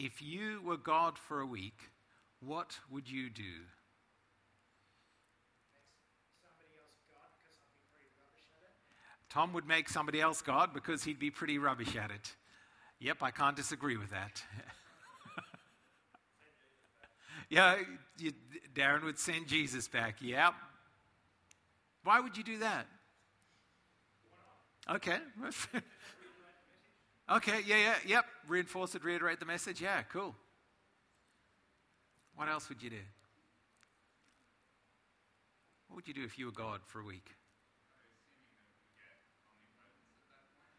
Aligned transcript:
if 0.00 0.22
you 0.22 0.62
were 0.64 0.78
God 0.78 1.18
for 1.18 1.40
a 1.40 1.46
week, 1.46 1.78
what 2.40 2.78
would 2.90 3.08
you 3.08 3.28
do? 3.28 3.66
Tom 9.28 9.52
would 9.52 9.66
make 9.66 9.88
somebody 9.88 10.20
else 10.20 10.40
God 10.40 10.72
because 10.72 11.04
he'd 11.04 11.18
be 11.18 11.30
pretty 11.30 11.58
rubbish 11.58 11.94
at 11.96 12.10
it. 12.10 12.34
Yep, 12.98 13.18
I 13.22 13.30
can't 13.30 13.54
disagree 13.54 13.98
with 13.98 14.10
that. 14.10 14.42
yeah, 17.50 17.76
you, 18.18 18.32
Darren 18.74 19.04
would 19.04 19.18
send 19.18 19.48
Jesus 19.48 19.86
back. 19.86 20.16
Yep. 20.20 20.54
Why 22.04 22.20
would 22.20 22.38
you 22.38 22.42
do 22.42 22.58
that? 22.58 22.86
Okay. 24.90 25.18
okay, 27.30 27.60
yeah, 27.66 27.76
yeah, 27.76 27.94
yep. 28.06 28.24
Reinforce 28.48 28.94
it, 28.94 29.04
reiterate 29.04 29.40
the 29.40 29.46
message. 29.46 29.80
Yeah, 29.80 30.02
cool. 30.12 30.34
What 32.34 32.48
else 32.48 32.68
would 32.68 32.82
you 32.82 32.90
do? 32.90 32.96
What 35.88 35.96
would 35.96 36.08
you 36.08 36.14
do 36.14 36.24
if 36.24 36.38
you 36.38 36.46
were 36.46 36.52
God 36.52 36.80
for 36.86 37.00
a 37.00 37.04
week? 37.04 37.26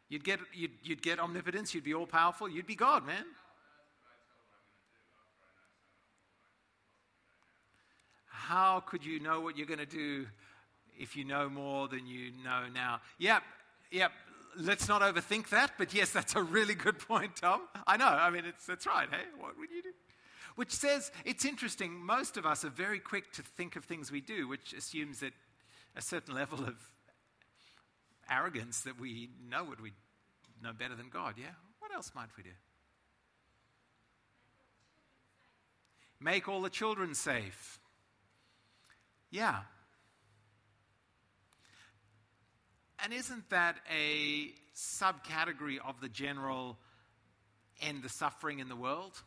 You'd 0.09 0.23
get, 0.23 0.39
you'd, 0.53 0.71
you'd 0.83 1.01
get 1.01 1.19
omnipotence, 1.19 1.73
you'd 1.73 1.85
be 1.85 1.93
all 1.93 2.05
powerful, 2.05 2.49
you'd 2.49 2.67
be 2.67 2.75
God, 2.75 3.05
man. 3.05 3.23
How 8.25 8.81
could 8.81 9.05
you 9.05 9.21
know 9.21 9.39
what 9.39 9.57
you're 9.57 9.67
going 9.67 9.79
to 9.79 9.85
do 9.85 10.25
if 10.99 11.15
you 11.15 11.23
know 11.23 11.47
more 11.47 11.87
than 11.87 12.05
you 12.05 12.31
know 12.43 12.63
now? 12.73 12.99
Yep, 13.19 13.43
yep. 13.91 14.11
Let's 14.57 14.87
not 14.87 15.01
overthink 15.01 15.49
that, 15.49 15.71
but 15.77 15.93
yes, 15.93 16.11
that's 16.11 16.35
a 16.35 16.43
really 16.43 16.75
good 16.75 16.99
point, 16.99 17.37
Tom. 17.37 17.61
I 17.87 17.97
know. 17.97 18.07
I 18.07 18.29
mean, 18.29 18.45
it's, 18.45 18.65
that's 18.65 18.85
right. 18.85 19.07
Hey, 19.09 19.23
what 19.37 19.57
would 19.57 19.71
you 19.71 19.81
do? 19.81 19.89
Which 20.55 20.71
says, 20.71 21.11
it's 21.23 21.45
interesting, 21.45 21.93
most 21.93 22.35
of 22.35 22.45
us 22.45 22.65
are 22.65 22.69
very 22.69 22.99
quick 22.99 23.31
to 23.33 23.41
think 23.41 23.75
of 23.75 23.85
things 23.85 24.11
we 24.11 24.19
do, 24.19 24.47
which 24.47 24.73
assumes 24.73 25.21
that 25.21 25.33
a 25.95 26.01
certain 26.01 26.35
level 26.35 26.59
of 26.59 26.75
arrogance 28.29 28.81
that 28.81 28.99
we 28.99 29.29
know 29.49 29.63
what 29.63 29.81
we 29.81 29.93
know 30.61 30.73
better 30.73 30.95
than 30.95 31.09
God, 31.09 31.35
yeah? 31.37 31.53
What 31.79 31.93
else 31.93 32.11
might 32.13 32.29
we 32.37 32.43
do? 32.43 32.49
Make 36.19 36.47
all 36.47 36.61
the 36.61 36.69
children 36.69 37.15
safe. 37.15 37.79
Yeah. 39.31 39.61
And 43.03 43.13
isn't 43.13 43.49
that 43.49 43.77
a 43.91 44.51
subcategory 44.75 45.77
of 45.83 45.99
the 46.01 46.09
general 46.09 46.77
end 47.81 48.03
the 48.03 48.09
suffering 48.09 48.59
in 48.59 48.69
the 48.69 48.75
world? 48.75 49.19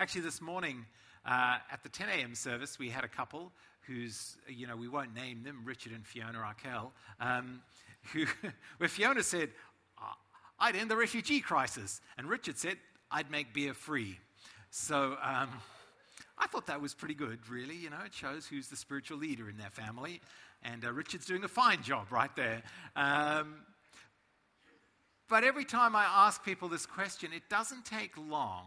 Actually, 0.00 0.22
this 0.22 0.40
morning 0.40 0.84
uh, 1.24 1.58
at 1.70 1.84
the 1.84 1.88
10 1.88 2.08
a.m. 2.08 2.34
service, 2.34 2.76
we 2.76 2.88
had 2.88 3.04
a 3.04 3.08
couple 3.08 3.52
who's, 3.82 4.36
you 4.48 4.66
know, 4.66 4.76
we 4.76 4.88
won't 4.88 5.14
name 5.14 5.44
them, 5.44 5.62
Richard 5.64 5.92
and 5.92 6.04
Fiona 6.04 6.38
Arkell, 6.38 6.92
um, 7.20 7.60
who, 8.12 8.24
where 8.78 8.88
Fiona 8.88 9.22
said, 9.22 9.50
I'd 10.58 10.74
end 10.74 10.90
the 10.90 10.96
refugee 10.96 11.40
crisis. 11.40 12.00
And 12.18 12.28
Richard 12.28 12.58
said, 12.58 12.78
I'd 13.12 13.30
make 13.30 13.54
beer 13.54 13.74
free. 13.74 14.18
So 14.70 15.16
um, 15.22 15.50
I 16.38 16.46
thought 16.46 16.66
that 16.66 16.80
was 16.80 16.94
pretty 16.94 17.14
good, 17.14 17.48
really. 17.48 17.76
You 17.76 17.90
know, 17.90 18.00
it 18.04 18.12
shows 18.12 18.46
who's 18.46 18.68
the 18.68 18.76
spiritual 18.76 19.18
leader 19.18 19.48
in 19.48 19.56
their 19.56 19.70
family. 19.70 20.20
And 20.62 20.84
uh, 20.84 20.92
Richard's 20.92 21.26
doing 21.26 21.44
a 21.44 21.48
fine 21.48 21.82
job 21.82 22.10
right 22.10 22.34
there. 22.36 22.62
Um, 22.94 23.54
but 25.28 25.44
every 25.44 25.64
time 25.64 25.96
I 25.96 26.04
ask 26.04 26.44
people 26.44 26.68
this 26.68 26.86
question, 26.86 27.30
it 27.34 27.48
doesn't 27.48 27.84
take 27.84 28.16
long 28.16 28.66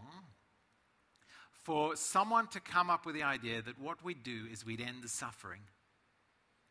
for 1.64 1.96
someone 1.96 2.48
to 2.48 2.60
come 2.60 2.90
up 2.90 3.06
with 3.06 3.16
the 3.16 3.24
idea 3.24 3.62
that 3.62 3.80
what 3.80 4.04
we'd 4.04 4.24
do 4.24 4.46
is 4.52 4.66
we'd 4.66 4.82
end 4.82 5.04
the 5.04 5.08
suffering. 5.08 5.62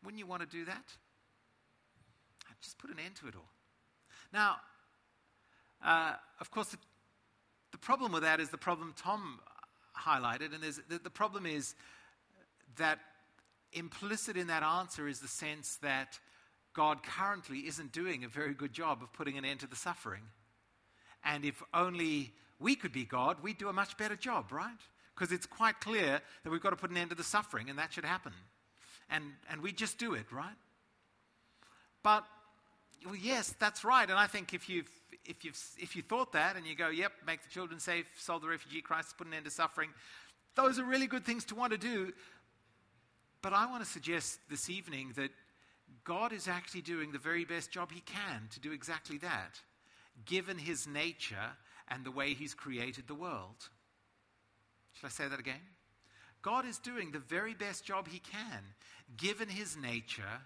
Wouldn't 0.03 0.19
you 0.19 0.27
want 0.27 0.41
to 0.41 0.47
do 0.47 0.65
that? 0.65 0.93
I'd 2.49 2.61
just 2.61 2.77
put 2.77 2.89
an 2.89 2.97
end 3.03 3.15
to 3.17 3.27
it 3.27 3.35
all. 3.35 3.49
Now, 4.33 4.57
uh, 5.83 6.13
of 6.39 6.51
course, 6.51 6.67
the, 6.69 6.77
the, 7.71 7.77
problem 7.77 8.11
with 8.11 8.23
that 8.23 8.39
is 8.39 8.49
the 8.49 8.57
problem 8.57 8.93
Tom 8.97 9.39
highlighted, 10.05 10.53
and 10.53 10.63
the, 10.89 10.99
the 10.99 11.09
problem 11.09 11.45
is 11.45 11.75
that 12.77 12.99
implicit 13.73 14.37
in 14.37 14.47
that 14.47 14.63
answer 14.63 15.07
is 15.07 15.19
the 15.19 15.27
sense 15.27 15.77
that 15.81 16.19
God 16.73 17.03
currently 17.03 17.59
isn't 17.67 17.91
doing 17.91 18.23
a 18.23 18.27
very 18.27 18.53
good 18.53 18.73
job 18.73 19.01
of 19.01 19.11
putting 19.13 19.37
an 19.37 19.45
end 19.45 19.59
to 19.61 19.67
the 19.67 19.75
suffering. 19.75 20.21
And 21.23 21.43
if 21.43 21.61
only 21.73 22.33
we 22.59 22.75
could 22.75 22.93
be 22.93 23.05
God, 23.05 23.37
we'd 23.41 23.57
do 23.57 23.69
a 23.69 23.73
much 23.73 23.97
better 23.97 24.15
job, 24.15 24.51
right? 24.51 24.77
Because 25.13 25.31
it's 25.31 25.45
quite 25.45 25.79
clear 25.81 26.21
that 26.43 26.49
we've 26.49 26.61
got 26.61 26.69
to 26.69 26.75
put 26.75 26.91
an 26.91 26.97
end 26.97 27.09
to 27.09 27.15
the 27.15 27.23
suffering, 27.23 27.69
and 27.69 27.77
that 27.77 27.93
should 27.93 28.05
happen. 28.05 28.33
And, 29.09 29.23
and 29.49 29.61
we 29.61 29.71
just 29.71 29.97
do 29.97 30.13
it, 30.13 30.31
right? 30.31 30.55
But, 32.03 32.23
well, 33.05 33.15
yes, 33.15 33.53
that's 33.59 33.83
right. 33.83 34.09
And 34.09 34.17
I 34.17 34.27
think 34.27 34.53
if 34.53 34.69
you've 34.69 34.89
if, 35.29 35.45
you've, 35.45 35.57
if 35.77 35.95
you 35.95 36.01
thought 36.01 36.33
that 36.33 36.55
and 36.55 36.65
you 36.65 36.75
go, 36.75 36.89
yep, 36.89 37.11
make 37.25 37.43
the 37.43 37.49
children 37.49 37.79
safe, 37.79 38.05
solve 38.17 38.41
the 38.41 38.47
refugee 38.47 38.81
crisis, 38.81 39.13
put 39.15 39.27
an 39.27 39.33
end 39.33 39.45
to 39.45 39.51
suffering, 39.51 39.89
those 40.55 40.79
are 40.79 40.83
really 40.83 41.07
good 41.07 41.23
things 41.23 41.45
to 41.45 41.55
want 41.55 41.71
to 41.71 41.77
do. 41.77 42.11
But 43.41 43.53
I 43.53 43.67
want 43.67 43.83
to 43.83 43.89
suggest 43.89 44.39
this 44.49 44.69
evening 44.69 45.13
that 45.15 45.29
God 46.03 46.33
is 46.33 46.47
actually 46.47 46.81
doing 46.81 47.11
the 47.11 47.19
very 47.19 47.45
best 47.45 47.71
job 47.71 47.91
he 47.91 48.01
can 48.01 48.49
to 48.51 48.59
do 48.59 48.71
exactly 48.71 49.19
that, 49.19 49.61
given 50.25 50.57
his 50.57 50.87
nature 50.87 51.55
and 51.87 52.03
the 52.03 52.11
way 52.11 52.33
he's 52.33 52.55
created 52.55 53.07
the 53.07 53.15
world. 53.15 53.69
Shall 54.93 55.07
I 55.07 55.11
say 55.11 55.27
that 55.27 55.39
again? 55.39 55.61
God 56.41 56.65
is 56.65 56.79
doing 56.79 57.11
the 57.11 57.19
very 57.19 57.53
best 57.53 57.85
job 57.85 58.07
he 58.07 58.19
can, 58.19 58.63
given 59.15 59.47
his 59.47 59.77
nature 59.77 60.41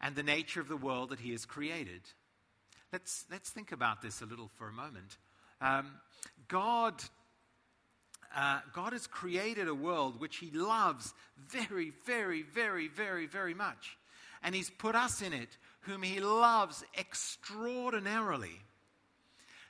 and 0.00 0.16
the 0.16 0.22
nature 0.22 0.60
of 0.60 0.68
the 0.68 0.76
world 0.76 1.10
that 1.10 1.20
he 1.20 1.30
has 1.32 1.46
created. 1.46 2.02
Let's, 2.94 3.24
let's 3.28 3.50
think 3.50 3.72
about 3.72 4.02
this 4.02 4.22
a 4.22 4.24
little 4.24 4.48
for 4.54 4.68
a 4.68 4.72
moment. 4.72 5.18
Um, 5.60 5.90
God, 6.46 6.94
uh, 8.36 8.60
God 8.72 8.92
has 8.92 9.08
created 9.08 9.66
a 9.66 9.74
world 9.74 10.20
which 10.20 10.36
He 10.36 10.52
loves 10.52 11.12
very, 11.36 11.90
very, 12.06 12.42
very, 12.42 12.86
very, 12.86 13.26
very 13.26 13.52
much. 13.52 13.98
And 14.44 14.54
He's 14.54 14.70
put 14.70 14.94
us 14.94 15.22
in 15.22 15.32
it, 15.32 15.48
whom 15.80 16.04
He 16.04 16.20
loves 16.20 16.84
extraordinarily. 16.96 18.62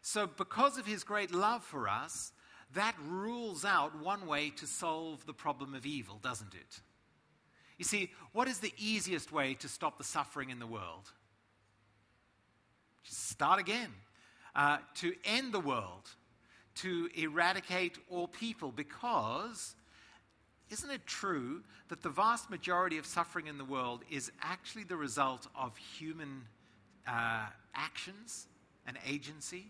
So, 0.03 0.27
because 0.27 0.77
of 0.77 0.85
His 0.85 1.03
great 1.03 1.33
love 1.33 1.65
for 1.65 1.89
us, 1.89 2.31
that 2.75 2.95
rules 3.09 3.65
out 3.65 3.99
one 4.03 4.27
way 4.27 4.51
to 4.51 4.67
solve 4.67 5.25
the 5.25 5.33
problem 5.33 5.75
of 5.75 5.87
evil, 5.87 6.19
doesn't 6.23 6.53
it? 6.53 6.81
You 7.79 7.87
see, 7.87 8.11
what 8.33 8.49
is 8.49 8.59
the 8.59 8.75
easiest 8.77 9.33
way 9.33 9.55
to 9.55 9.69
stop 9.69 9.97
the 9.97 10.05
suffering 10.05 10.51
in 10.51 10.59
the 10.59 10.67
world? 10.67 11.11
Start 13.13 13.61
again, 13.61 13.91
uh, 14.55 14.79
to 14.97 15.15
end 15.25 15.53
the 15.53 15.61
world, 15.61 16.09
to 16.77 17.09
eradicate 17.15 17.99
all 18.11 18.27
people, 18.27 18.73
because 18.73 19.75
isn't 20.71 20.91
it 20.91 21.07
true 21.07 21.63
that 21.89 22.03
the 22.03 22.09
vast 22.09 22.51
majority 22.51 22.99
of 22.99 23.07
suffering 23.07 23.47
in 23.47 23.59
the 23.59 23.65
world 23.65 24.03
is 24.11 24.33
actually 24.41 24.85
the 24.85 24.97
result 24.97 25.47
of 25.55 25.77
human 25.77 26.43
uh, 27.07 27.47
actions 27.75 28.47
and 28.87 28.99
agency? 29.07 29.67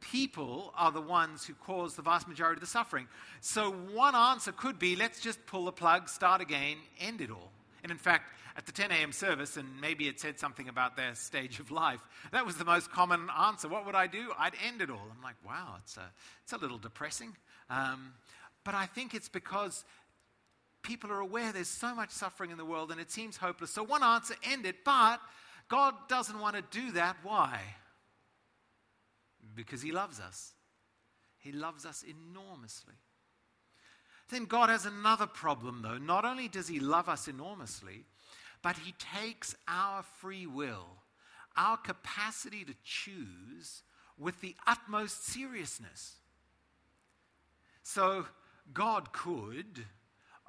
People 0.00 0.72
are 0.76 0.90
the 0.90 1.00
ones 1.00 1.44
who 1.44 1.54
cause 1.54 1.94
the 1.94 2.02
vast 2.02 2.26
majority 2.26 2.56
of 2.56 2.60
the 2.60 2.66
suffering. 2.66 3.06
So, 3.40 3.70
one 3.70 4.16
answer 4.16 4.50
could 4.50 4.78
be 4.78 4.96
let's 4.96 5.20
just 5.20 5.44
pull 5.46 5.66
the 5.66 5.72
plug, 5.72 6.08
start 6.08 6.40
again, 6.40 6.78
end 7.00 7.20
it 7.20 7.30
all. 7.30 7.52
And 7.82 7.92
in 7.92 7.98
fact, 7.98 8.32
at 8.56 8.66
the 8.66 8.72
10 8.72 8.90
a.m. 8.90 9.12
service, 9.12 9.56
and 9.56 9.80
maybe 9.80 10.08
it 10.08 10.20
said 10.20 10.38
something 10.38 10.68
about 10.68 10.96
their 10.96 11.14
stage 11.14 11.58
of 11.58 11.70
life. 11.70 12.00
That 12.32 12.44
was 12.44 12.56
the 12.56 12.64
most 12.64 12.90
common 12.90 13.28
answer. 13.38 13.68
What 13.68 13.86
would 13.86 13.94
I 13.94 14.06
do? 14.06 14.32
I'd 14.38 14.54
end 14.66 14.82
it 14.82 14.90
all. 14.90 15.08
I'm 15.10 15.22
like, 15.22 15.36
wow, 15.46 15.76
it's 15.82 15.96
a, 15.96 16.10
it's 16.42 16.52
a 16.52 16.58
little 16.58 16.78
depressing. 16.78 17.34
Um, 17.70 18.12
but 18.64 18.74
I 18.74 18.86
think 18.86 19.14
it's 19.14 19.28
because 19.28 19.84
people 20.82 21.10
are 21.10 21.20
aware 21.20 21.52
there's 21.52 21.68
so 21.68 21.94
much 21.94 22.10
suffering 22.10 22.50
in 22.50 22.58
the 22.58 22.64
world 22.64 22.90
and 22.90 23.00
it 23.00 23.10
seems 23.10 23.36
hopeless. 23.36 23.70
So, 23.70 23.82
one 23.82 24.02
answer, 24.02 24.34
end 24.44 24.66
it. 24.66 24.84
But 24.84 25.20
God 25.68 25.94
doesn't 26.08 26.38
want 26.38 26.56
to 26.56 26.62
do 26.70 26.92
that. 26.92 27.16
Why? 27.22 27.60
Because 29.54 29.82
He 29.82 29.92
loves 29.92 30.20
us. 30.20 30.52
He 31.38 31.52
loves 31.52 31.86
us 31.86 32.04
enormously. 32.04 32.94
Then 34.28 34.44
God 34.44 34.70
has 34.70 34.86
another 34.86 35.26
problem, 35.26 35.82
though. 35.82 35.98
Not 35.98 36.24
only 36.24 36.48
does 36.48 36.68
He 36.68 36.80
love 36.80 37.08
us 37.08 37.28
enormously, 37.28 38.04
but 38.62 38.78
he 38.78 38.92
takes 38.92 39.54
our 39.66 40.02
free 40.02 40.46
will, 40.46 40.86
our 41.56 41.76
capacity 41.76 42.64
to 42.64 42.74
choose, 42.84 43.82
with 44.18 44.40
the 44.40 44.54
utmost 44.66 45.26
seriousness. 45.26 46.16
So 47.82 48.26
God 48.72 49.12
could 49.12 49.86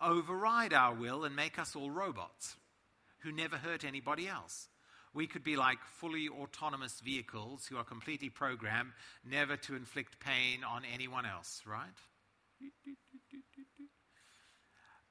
override 0.02 0.74
our 0.74 0.94
will 0.94 1.24
and 1.24 1.36
make 1.36 1.58
us 1.58 1.76
all 1.76 1.90
robots 1.90 2.56
who 3.20 3.32
never 3.32 3.58
hurt 3.58 3.84
anybody 3.84 4.28
else. 4.28 4.68
We 5.14 5.28
could 5.28 5.44
be 5.44 5.56
like 5.56 5.78
fully 6.00 6.28
autonomous 6.28 7.00
vehicles 7.00 7.68
who 7.68 7.78
are 7.78 7.84
completely 7.84 8.30
programmed 8.30 8.92
never 9.24 9.56
to 9.58 9.76
inflict 9.76 10.20
pain 10.20 10.64
on 10.64 10.84
anyone 10.92 11.26
else, 11.26 11.62
right? 11.66 11.88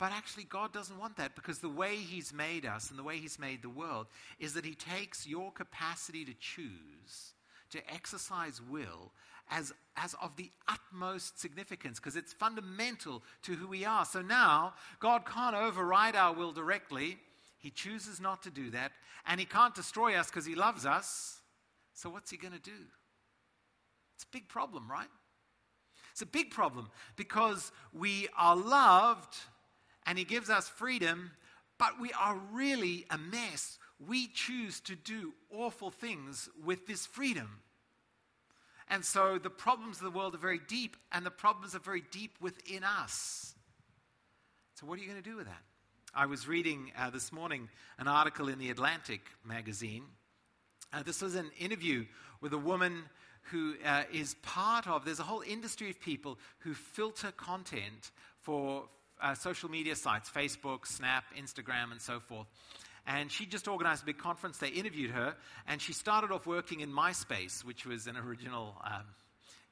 But 0.03 0.11
actually, 0.11 0.43
God 0.43 0.73
doesn't 0.73 0.99
want 0.99 1.17
that 1.19 1.37
because 1.37 1.61
the 1.61 1.69
way 1.69 1.95
He's 1.95 2.33
made 2.33 2.67
us 2.67 2.91
and 2.91 2.99
the 2.99 3.05
way 3.05 3.19
He's 3.19 3.39
made 3.39 3.63
the 3.63 3.69
world 3.69 4.09
is 4.41 4.53
that 4.55 4.65
He 4.65 4.75
takes 4.75 5.29
your 5.29 5.53
capacity 5.53 6.25
to 6.25 6.35
choose, 6.41 7.35
to 7.71 7.79
exercise 7.89 8.61
will, 8.61 9.13
as, 9.49 9.73
as 9.97 10.17
of 10.21 10.35
the 10.35 10.51
utmost 10.67 11.39
significance 11.39 12.01
because 12.01 12.17
it's 12.17 12.33
fundamental 12.33 13.23
to 13.45 13.53
who 13.53 13.69
we 13.69 13.85
are. 13.85 14.05
So 14.05 14.23
now, 14.23 14.75
God 14.99 15.25
can't 15.25 15.55
override 15.55 16.17
our 16.17 16.35
will 16.35 16.51
directly. 16.51 17.19
He 17.61 17.71
chooses 17.71 18.21
not 18.21 18.43
to 18.43 18.51
do 18.51 18.71
that. 18.71 18.91
And 19.29 19.39
He 19.39 19.47
can't 19.47 19.73
destroy 19.73 20.17
us 20.17 20.31
because 20.31 20.47
He 20.47 20.57
loves 20.57 20.85
us. 20.85 21.43
So, 21.95 22.11
what's 22.11 22.33
He 22.33 22.37
going 22.37 22.55
to 22.55 22.61
do? 22.61 22.73
It's 24.17 24.25
a 24.25 24.33
big 24.33 24.49
problem, 24.49 24.91
right? 24.91 25.07
It's 26.11 26.23
a 26.23 26.27
big 26.27 26.51
problem 26.51 26.91
because 27.15 27.71
we 27.93 28.27
are 28.37 28.57
loved 28.57 29.37
and 30.07 30.19
He 30.19 30.25
gives 30.25 30.51
us 30.51 30.69
freedom, 30.69 31.31
but 31.79 32.01
we 32.01 32.13
are 32.13 32.37
really 32.53 33.07
a 33.11 33.19
mess. 33.19 33.79
We 34.05 34.29
choose 34.29 34.81
to 34.81 34.95
do 34.97 35.33
awful 35.51 35.91
things 35.91 36.49
with 36.65 36.87
this 36.87 37.07
freedom. 37.07 37.61
And 38.89 39.05
so 39.05 39.39
the 39.39 39.51
problems 39.51 39.99
of 39.99 40.05
the 40.05 40.11
world 40.11 40.35
are 40.35 40.39
very 40.39 40.61
deep, 40.69 40.97
and 41.13 41.25
the 41.25 41.31
problems 41.31 41.75
are 41.75 41.81
very 41.81 42.03
deep 42.11 42.37
within 42.41 42.85
us. 42.85 43.55
So, 44.75 44.87
what 44.87 44.99
are 44.99 45.03
you 45.03 45.09
going 45.09 45.23
to 45.23 45.31
do 45.31 45.37
with 45.37 45.47
that? 45.47 45.63
I 46.15 46.27
was 46.27 46.47
reading 46.47 46.93
uh, 46.99 47.09
this 47.09 47.33
morning 47.33 47.69
an 47.99 48.07
article 48.07 48.49
in 48.49 48.59
the 48.59 48.69
Atlantic 48.69 49.23
magazine. 49.45 50.05
Uh, 50.93 51.03
this 51.03 51.23
was 51.23 51.37
an 51.37 51.51
interview 51.59 52.05
with 52.43 52.53
a 52.53 52.59
woman 52.59 53.05
who 53.51 53.75
uh, 53.85 54.03
is 54.13 54.35
part 54.43 54.87
of, 54.87 55.05
there's 55.05 55.21
a 55.21 55.25
whole 55.25 55.43
industry 55.43 55.89
of 55.89 55.99
people 56.01 56.39
who 56.59 56.75
filter 56.75 57.33
content 57.33 58.11
for 58.41 58.85
uh, 59.23 59.35
social 59.35 59.71
media 59.71 59.97
sites 59.97 60.29
Facebook, 60.31 60.87
Snap, 60.87 61.25
Instagram, 61.39 61.93
and 61.93 62.01
so 62.01 62.21
forth. 62.21 62.47
And 63.07 63.31
she 63.31 63.47
just 63.47 63.67
organized 63.67 64.03
a 64.03 64.07
big 64.07 64.19
conference. 64.19 64.59
They 64.59 64.69
interviewed 64.69 65.11
her, 65.11 65.35
and 65.67 65.81
she 65.81 65.93
started 65.93 66.31
off 66.31 66.47
working 66.47 66.81
in 66.81 66.91
MySpace, 66.93 67.65
which 67.65 67.85
was 67.85 68.07
an 68.07 68.17
original, 68.17 68.77
um, 68.85 69.03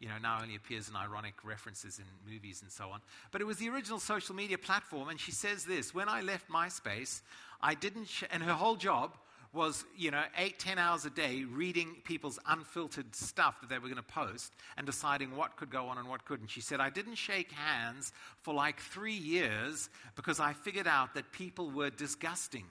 you 0.00 0.08
know, 0.08 0.14
now 0.20 0.38
only 0.42 0.56
appears 0.56 0.88
in 0.88 0.96
ironic 0.96 1.34
references 1.44 1.98
in 1.98 2.32
movies 2.32 2.62
and 2.62 2.72
so 2.72 2.90
on. 2.90 3.00
But 3.30 3.40
it 3.40 3.44
was 3.44 3.58
the 3.58 3.68
original 3.68 4.00
social 4.00 4.34
media 4.34 4.58
platform. 4.58 5.08
And 5.08 5.20
she 5.20 5.32
says 5.32 5.64
this 5.64 5.94
When 5.94 6.08
I 6.08 6.22
left 6.22 6.48
MySpace, 6.48 7.20
I 7.60 7.74
didn't, 7.74 8.08
sh- 8.08 8.24
and 8.32 8.42
her 8.42 8.54
whole 8.54 8.76
job 8.76 9.16
was, 9.52 9.84
you 9.96 10.10
know, 10.10 10.22
eight, 10.36 10.58
ten 10.58 10.78
hours 10.78 11.04
a 11.04 11.10
day 11.10 11.44
reading 11.44 11.96
people's 12.04 12.38
unfiltered 12.46 13.14
stuff 13.16 13.60
that 13.60 13.68
they 13.68 13.78
were 13.78 13.88
going 13.88 13.96
to 13.96 14.02
post 14.02 14.52
and 14.76 14.86
deciding 14.86 15.36
what 15.36 15.56
could 15.56 15.70
go 15.70 15.86
on 15.86 15.98
and 15.98 16.08
what 16.08 16.24
couldn't. 16.24 16.50
She 16.50 16.60
said, 16.60 16.80
I 16.80 16.90
didn't 16.90 17.16
shake 17.16 17.50
hands 17.50 18.12
for 18.42 18.54
like 18.54 18.78
three 18.78 19.12
years 19.14 19.88
because 20.14 20.38
I 20.38 20.52
figured 20.52 20.86
out 20.86 21.14
that 21.14 21.32
people 21.32 21.70
were 21.70 21.90
disgusting. 21.90 22.64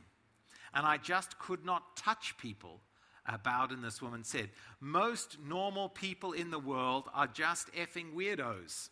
And 0.73 0.85
I 0.85 0.97
just 0.97 1.37
could 1.37 1.65
not 1.65 1.97
touch 1.97 2.37
people. 2.37 2.79
Uh, 3.27 3.37
Bowden, 3.37 3.81
this 3.81 4.01
woman 4.01 4.23
said, 4.23 4.49
most 4.79 5.37
normal 5.45 5.89
people 5.89 6.31
in 6.31 6.49
the 6.49 6.59
world 6.59 7.09
are 7.13 7.27
just 7.27 7.71
effing 7.73 8.13
weirdos. 8.15 8.89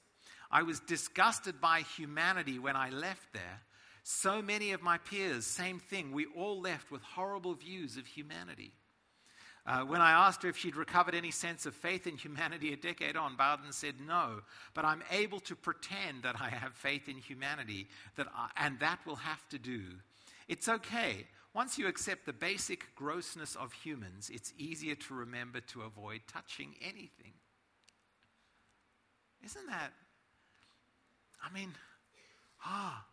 I 0.51 0.63
was 0.63 0.79
disgusted 0.81 1.61
by 1.61 1.81
humanity 1.81 2.59
when 2.59 2.75
I 2.75 2.89
left 2.89 3.33
there 3.33 3.61
so 4.09 4.41
many 4.41 4.71
of 4.71 4.81
my 4.81 4.97
peers, 4.99 5.45
same 5.45 5.79
thing. 5.79 6.13
We 6.13 6.27
all 6.27 6.61
left 6.61 6.91
with 6.91 7.01
horrible 7.01 7.55
views 7.55 7.97
of 7.97 8.05
humanity. 8.05 8.71
Uh, 9.65 9.81
when 9.81 9.99
I 9.99 10.11
asked 10.11 10.43
her 10.43 10.49
if 10.49 10.55
she'd 10.55 10.77
recovered 10.77 11.13
any 11.13 11.29
sense 11.29 11.65
of 11.65 11.75
faith 11.75 12.07
in 12.07 12.15
humanity 12.15 12.71
a 12.71 12.77
decade 12.77 13.17
on, 13.17 13.35
Bowden 13.35 13.73
said 13.73 13.95
no, 13.99 14.43
but 14.73 14.85
I'm 14.85 15.03
able 15.11 15.41
to 15.41 15.57
pretend 15.57 16.23
that 16.23 16.39
I 16.39 16.47
have 16.47 16.73
faith 16.73 17.09
in 17.09 17.17
humanity, 17.17 17.89
that 18.15 18.27
I, 18.33 18.49
and 18.55 18.79
that 18.79 18.99
will 19.05 19.17
have 19.17 19.45
to 19.49 19.59
do. 19.59 19.83
It's 20.47 20.69
okay. 20.69 21.27
Once 21.53 21.77
you 21.77 21.87
accept 21.87 22.25
the 22.25 22.31
basic 22.31 22.95
grossness 22.95 23.57
of 23.57 23.73
humans, 23.73 24.31
it's 24.33 24.53
easier 24.57 24.95
to 24.95 25.15
remember 25.15 25.59
to 25.59 25.81
avoid 25.81 26.21
touching 26.31 26.75
anything. 26.81 27.33
Isn't 29.43 29.67
that? 29.67 29.91
I 31.43 31.53
mean, 31.53 31.73
ah. 32.63 33.03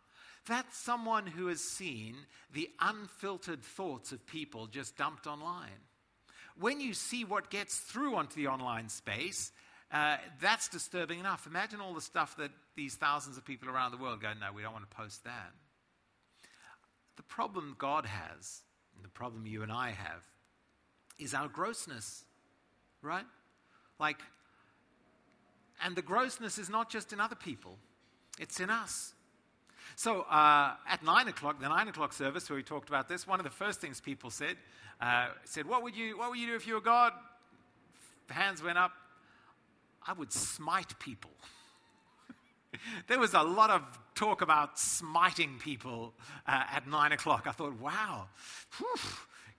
That's 0.47 0.77
someone 0.77 1.25
who 1.25 1.47
has 1.47 1.61
seen 1.61 2.15
the 2.53 2.69
unfiltered 2.79 3.63
thoughts 3.63 4.11
of 4.11 4.25
people 4.27 4.67
just 4.67 4.95
dumped 4.95 5.25
online. 5.25 5.81
When 6.59 6.79
you 6.79 6.93
see 6.93 7.25
what 7.25 7.49
gets 7.49 7.77
through 7.77 8.15
onto 8.15 8.35
the 8.35 8.47
online 8.47 8.89
space, 8.89 9.51
uh, 9.91 10.17
that's 10.39 10.69
disturbing 10.69 11.19
enough. 11.19 11.47
Imagine 11.47 11.81
all 11.81 11.93
the 11.93 12.01
stuff 12.01 12.37
that 12.37 12.51
these 12.75 12.95
thousands 12.95 13.37
of 13.37 13.45
people 13.45 13.69
around 13.69 13.91
the 13.91 13.97
world 13.97 14.21
go, 14.21 14.31
no, 14.39 14.53
we 14.53 14.61
don't 14.61 14.73
want 14.73 14.89
to 14.89 14.95
post 14.95 15.23
that. 15.23 15.51
The 17.17 17.23
problem 17.23 17.75
God 17.77 18.05
has, 18.05 18.61
and 18.95 19.03
the 19.03 19.09
problem 19.09 19.47
you 19.47 19.63
and 19.63 19.71
I 19.71 19.91
have, 19.91 20.21
is 21.17 21.33
our 21.33 21.47
grossness, 21.47 22.23
right? 23.01 23.25
Like, 23.99 24.19
and 25.83 25.95
the 25.95 26.01
grossness 26.01 26.57
is 26.57 26.69
not 26.69 26.89
just 26.89 27.13
in 27.13 27.19
other 27.19 27.35
people, 27.35 27.77
it's 28.39 28.59
in 28.59 28.69
us. 28.69 29.13
So 29.97 30.21
uh, 30.23 30.73
at 30.89 31.03
9 31.03 31.29
o'clock, 31.29 31.61
the 31.61 31.69
9 31.69 31.87
o'clock 31.87 32.11
service 32.11 32.49
where 32.49 32.57
we 32.57 32.63
talked 32.63 32.89
about 32.89 33.07
this, 33.07 33.25
one 33.25 33.39
of 33.39 33.45
the 33.45 33.49
first 33.49 33.79
things 33.79 34.01
people 34.01 34.29
said, 34.29 34.57
uh, 34.99 35.27
said, 35.45 35.65
what 35.65 35.83
would, 35.83 35.95
you, 35.95 36.17
what 36.17 36.29
would 36.31 36.39
you 36.39 36.47
do 36.47 36.55
if 36.55 36.67
you 36.67 36.73
were 36.73 36.81
God? 36.81 37.13
Hands 38.29 38.61
went 38.61 38.77
up. 38.77 38.91
I 40.05 40.11
would 40.11 40.33
smite 40.33 40.99
people. 40.99 41.31
there 43.07 43.19
was 43.19 43.33
a 43.33 43.41
lot 43.41 43.69
of 43.69 43.81
talk 44.15 44.41
about 44.41 44.77
smiting 44.77 45.59
people 45.59 46.13
uh, 46.45 46.63
at 46.73 46.87
9 46.87 47.11
o'clock. 47.13 47.45
I 47.47 47.51
thought, 47.51 47.79
wow, 47.79 48.27
whew, 48.77 49.09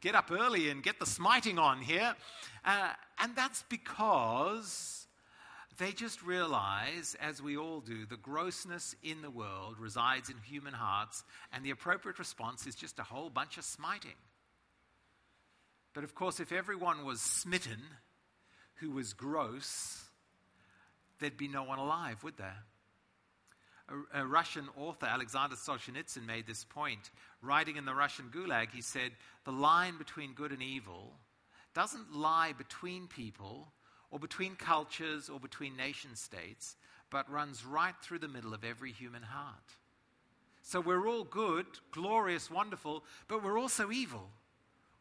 get 0.02 0.14
up 0.14 0.30
early 0.30 0.68
and 0.68 0.82
get 0.82 0.98
the 0.98 1.06
smiting 1.06 1.58
on 1.58 1.80
here. 1.80 2.14
Uh, 2.62 2.90
and 3.18 3.34
that's 3.34 3.64
because 3.70 5.05
they 5.78 5.92
just 5.92 6.22
realize, 6.22 7.16
as 7.20 7.42
we 7.42 7.56
all 7.56 7.80
do, 7.80 8.06
the 8.06 8.16
grossness 8.16 8.94
in 9.02 9.22
the 9.22 9.30
world 9.30 9.78
resides 9.78 10.30
in 10.30 10.36
human 10.38 10.74
hearts, 10.74 11.24
and 11.52 11.64
the 11.64 11.70
appropriate 11.70 12.18
response 12.18 12.66
is 12.66 12.74
just 12.74 12.98
a 12.98 13.04
whole 13.04 13.30
bunch 13.30 13.58
of 13.58 13.64
smiting. 13.64 14.16
But 15.94 16.04
of 16.04 16.14
course, 16.14 16.40
if 16.40 16.52
everyone 16.52 17.04
was 17.04 17.20
smitten 17.20 17.80
who 18.76 18.90
was 18.90 19.12
gross, 19.12 20.04
there'd 21.18 21.36
be 21.36 21.48
no 21.48 21.64
one 21.64 21.78
alive, 21.78 22.22
would 22.22 22.36
there? 22.36 22.64
A, 23.88 24.22
a, 24.22 24.26
Russian 24.26 24.68
author, 24.76 25.06
Alexander 25.06 25.56
Solzhenitsyn, 25.56 26.26
made 26.26 26.46
this 26.46 26.64
point. 26.64 27.10
Writing 27.40 27.76
in 27.76 27.84
the 27.84 27.94
Russian 27.94 28.26
Gulag, 28.34 28.72
he 28.72 28.82
said, 28.82 29.12
The 29.44 29.52
line 29.52 29.96
between 29.96 30.34
good 30.34 30.52
and 30.52 30.62
evil 30.62 31.14
doesn't 31.72 32.12
lie 32.12 32.52
between 32.52 33.06
people, 33.06 33.72
or 34.10 34.18
between 34.18 34.56
cultures 34.56 35.28
or 35.28 35.40
between 35.40 35.76
nation 35.76 36.14
states, 36.14 36.76
but 37.10 37.30
runs 37.30 37.64
right 37.64 37.94
through 38.02 38.18
the 38.18 38.28
middle 38.28 38.54
of 38.54 38.64
every 38.64 38.92
human 38.92 39.22
heart. 39.22 39.74
So 40.62 40.80
we're 40.80 41.06
all 41.06 41.24
good, 41.24 41.66
glorious, 41.92 42.50
wonderful, 42.50 43.04
but 43.28 43.44
we're 43.44 43.58
also 43.58 43.92
evil. 43.92 44.28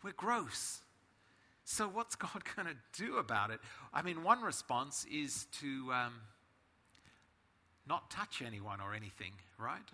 We're 0.04 0.12
gross. 0.12 0.80
So 1.64 1.88
what's 1.88 2.16
God 2.16 2.44
going 2.56 2.68
to 2.68 3.04
do 3.04 3.18
about 3.18 3.50
it? 3.50 3.60
I 3.94 4.02
mean, 4.04 4.24
one 4.24 4.42
response 4.42 5.06
is 5.12 5.48
to 5.62 5.92
um, 5.92 6.14
not 7.88 8.12
touch 8.12 8.42
anyone 8.46 8.80
or 8.80 8.94
anything, 8.94 9.34
right? 9.58 9.90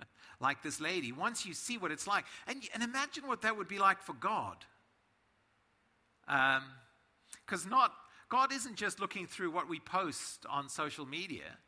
like 0.40 0.62
this 0.62 0.80
lady. 0.80 1.12
Once 1.12 1.44
you 1.44 1.52
see 1.52 1.76
what 1.76 1.90
it's 1.90 2.06
like, 2.06 2.24
and, 2.46 2.62
and 2.72 2.82
imagine 2.82 3.26
what 3.26 3.42
that 3.42 3.56
would 3.56 3.68
be 3.68 3.78
like 3.78 4.02
for 4.02 4.14
God. 4.14 4.56
Because 6.26 7.64
um, 7.64 7.70
not 7.70 7.92
God 8.30 8.52
isn't 8.52 8.76
just 8.76 9.00
looking 9.00 9.26
through 9.26 9.50
what 9.50 9.68
we 9.68 9.80
post 9.80 10.46
on 10.48 10.68
social 10.68 11.04
media. 11.04 11.58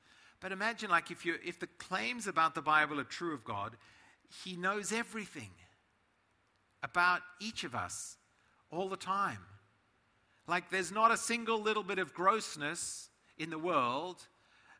But 0.41 0.53
imagine 0.53 0.91
like 0.91 1.11
if 1.11 1.27
you 1.27 1.35
if 1.45 1.59
the 1.59 1.67
claims 1.67 2.27
about 2.27 2.55
the 2.55 2.63
Bible 2.63 2.99
are 2.99 3.05
true 3.05 3.35
of 3.35 3.45
God, 3.45 3.77
he 4.45 4.57
knows 4.57 4.93
everything 4.93 5.51
about 6.83 7.21
each 7.41 7.65
of 7.65 7.75
us 7.75 8.17
all 8.71 8.89
the 8.89 8.97
time. 8.97 9.39
Like 10.49 10.71
there's 10.71 10.91
not 10.91 11.11
a 11.11 11.17
single 11.17 11.61
little 11.61 11.83
bit 11.83 11.99
of 11.99 12.15
grossness 12.15 13.11
in 13.39 13.51
the 13.51 13.59
world 13.59 14.27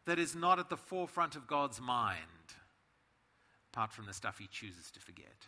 that 0.07 0.19
is 0.19 0.35
not 0.35 0.59
at 0.59 0.69
the 0.69 0.77
forefront 0.77 1.37
of 1.37 1.47
God's 1.47 1.81
mind, 1.81 2.17
apart 3.73 3.93
from 3.93 4.07
the 4.07 4.13
stuff 4.13 4.39
he 4.39 4.49
chooses 4.49 4.91
to 4.93 5.01
forget. 5.01 5.47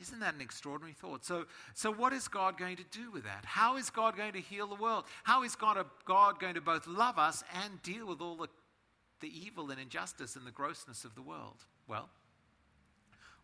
Isn't 0.00 0.20
that 0.20 0.34
an 0.34 0.40
extraordinary 0.40 0.94
thought? 0.94 1.24
So, 1.24 1.46
so 1.74 1.92
what 1.92 2.12
is 2.12 2.28
God 2.28 2.56
going 2.56 2.76
to 2.76 2.84
do 2.92 3.10
with 3.10 3.24
that? 3.24 3.44
How 3.44 3.76
is 3.76 3.90
God 3.90 4.16
going 4.16 4.32
to 4.32 4.40
heal 4.40 4.68
the 4.68 4.76
world? 4.76 5.04
How 5.24 5.42
is 5.42 5.56
God, 5.56 5.84
God 6.04 6.38
going 6.38 6.54
to 6.54 6.60
both 6.60 6.86
love 6.86 7.18
us 7.18 7.42
and 7.64 7.82
deal 7.82 8.06
with 8.06 8.20
all 8.20 8.36
the, 8.36 8.48
the 9.20 9.46
evil 9.46 9.70
and 9.70 9.80
injustice 9.80 10.36
and 10.36 10.46
the 10.46 10.52
grossness 10.52 11.04
of 11.04 11.16
the 11.16 11.22
world? 11.22 11.64
Well, 11.88 12.08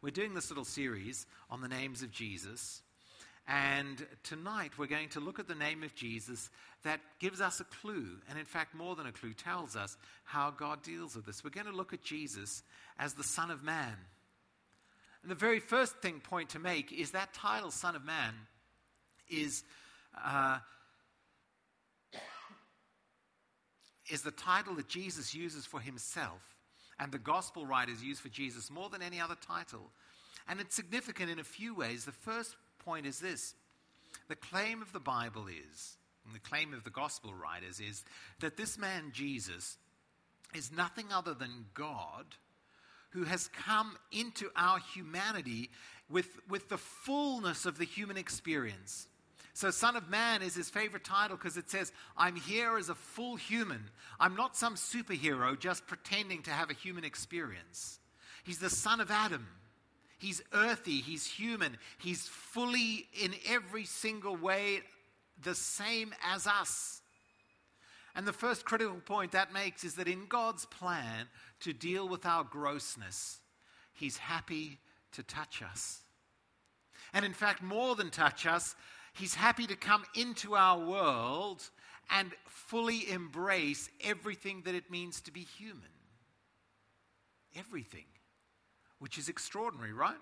we're 0.00 0.11
doing 0.11 0.34
this 0.34 0.50
little 0.50 0.64
series 0.64 1.26
on 1.50 1.61
the 1.61 1.68
names 1.68 2.02
of 2.02 2.12
Jesus. 2.12 2.82
And 3.49 4.06
tonight 4.23 4.78
we're 4.78 4.87
going 4.87 5.08
to 5.11 5.20
look 5.20 5.38
at 5.38 5.49
the 5.49 5.54
name 5.54 5.82
of 5.82 5.94
Jesus 5.94 6.50
that 6.82 7.00
gives 7.18 7.40
us 7.40 7.61
a 7.61 7.64
clue, 7.64 8.18
and 8.28 8.38
in 8.38 8.44
fact, 8.44 8.75
more 8.75 8.96
than 8.96 9.06
a 9.06 9.12
clue, 9.12 9.34
tells 9.34 9.76
us 9.76 9.96
how 10.25 10.50
God 10.50 10.82
deals 10.82 11.16
with 11.16 11.26
this. 11.26 11.42
We're 11.42 11.50
going 11.50 11.66
to 11.66 11.76
look 11.76 11.92
at 11.92 12.02
Jesus 12.02 12.62
as 12.99 13.14
the 13.14 13.25
Son 13.25 13.50
of 13.50 13.62
Man. 13.62 13.96
The 15.26 15.35
very 15.35 15.61
first 15.61 15.97
thing 15.99 16.21
point 16.21 16.50
to 16.50 16.59
make 16.59 16.93
is 16.93 17.12
that 17.12 17.33
title, 17.33 17.71
Son 17.71 17.97
of 17.97 18.04
Man, 18.04 18.35
is, 19.28 19.64
uh, 20.23 20.59
is 24.11 24.23
the 24.23 24.31
title 24.31 24.75
that 24.75 24.88
Jesus 24.88 25.35
uses 25.35 25.64
for 25.64 25.81
himself, 25.81 26.43
and 26.99 27.11
the 27.11 27.19
gospel 27.19 27.64
writers 27.64 28.02
use 28.02 28.21
for 28.21 28.28
Jesus 28.28 28.71
more 28.71 28.90
than 28.90 29.00
any 29.00 29.19
other 29.19 29.37
title. 29.47 29.90
And 30.47 30.61
it's 30.61 30.75
significant 30.75 31.31
in 31.31 31.38
a 31.38 31.45
few 31.45 31.75
ways. 31.75 32.04
The 32.04 32.12
first 32.12 32.57
point 32.78 33.07
is 33.07 33.19
this 33.19 33.54
the 34.28 34.37
claim 34.37 34.83
of 34.83 34.93
the 34.93 35.00
Bible 35.00 35.47
is, 35.49 35.97
and 36.26 36.35
the 36.35 36.40
claim 36.40 36.75
of 36.75 36.85
the 36.85 36.90
gospel 36.90 37.33
writers 37.33 37.81
is, 37.81 38.04
that 38.40 38.57
this 38.57 38.76
man, 38.76 39.11
Jesus, 39.12 39.78
is 40.54 40.71
nothing 40.71 41.07
other 41.12 41.35
than 41.35 41.66
God 41.75 42.26
who 43.14 43.25
has 43.25 43.49
come 43.49 43.97
into 44.12 44.50
our 44.56 44.78
humanity 44.92 45.71
with, 46.11 46.28
with 46.49 46.68
the 46.68 46.76
fullness 46.76 47.64
of 47.64 47.78
the 47.78 47.85
human 47.85 48.16
experience. 48.16 49.06
So, 49.54 49.71
Son 49.71 49.94
of 49.94 50.11
Man 50.11 50.42
is 50.42 50.56
his 50.56 50.68
favorite 50.68 51.04
title 51.04 51.37
because 51.37 51.56
it 51.56 51.71
says, 51.71 51.92
I'm 52.16 52.35
here 52.35 52.76
as 52.76 52.88
a 52.88 52.94
full 52.94 53.37
human. 53.37 53.88
I'm 54.18 54.35
not 54.35 54.56
some 54.56 54.75
superhero 54.75 55.56
just 55.59 55.87
pretending 55.87 56.42
to 56.42 56.50
have 56.50 56.71
a 56.71 56.75
human 56.75 57.04
experience. 57.04 58.00
He's 58.42 58.59
the 58.59 58.68
son 58.68 59.00
of 59.00 59.12
Adam. 59.12 59.47
He's 60.18 60.42
earthy, 60.52 61.00
he's 61.00 61.26
human, 61.26 61.76
he's 61.99 62.26
fully 62.26 63.06
in 63.21 63.35
every 63.49 63.85
single 63.85 64.37
way 64.37 64.80
the 65.42 65.54
same 65.54 66.14
as 66.25 66.47
us. 66.47 67.02
And 68.14 68.26
the 68.26 68.33
first 68.33 68.64
critical 68.64 69.00
point 69.04 69.33
that 69.33 69.52
makes 69.52 69.83
is 69.85 69.94
that 69.94 70.09
in 70.09 70.26
God's 70.26 70.66
plan 70.66 71.26
to 71.61 71.73
deal 71.73 72.09
with 72.09 72.25
our 72.25 72.44
grossness, 72.44 73.40
He's 73.92 74.16
happy 74.16 74.78
to 75.12 75.23
touch 75.23 75.62
us. 75.62 76.00
And 77.12 77.25
in 77.25 77.33
fact, 77.33 77.62
more 77.62 77.94
than 77.97 78.11
touch 78.11 78.47
us, 78.47 78.76
He's 79.12 79.35
happy 79.35 79.66
to 79.66 79.76
come 79.76 80.04
into 80.14 80.54
our 80.54 80.78
world 80.78 81.62
and 82.11 82.33
fully 82.47 83.11
embrace 83.11 83.88
everything 84.02 84.62
that 84.64 84.75
it 84.75 84.90
means 84.90 85.21
to 85.23 85.33
be 85.33 85.40
human. 85.40 85.83
Everything 87.56 88.04
which 88.99 89.18
is 89.18 89.28
extraordinary, 89.28 89.92
right? 89.92 90.16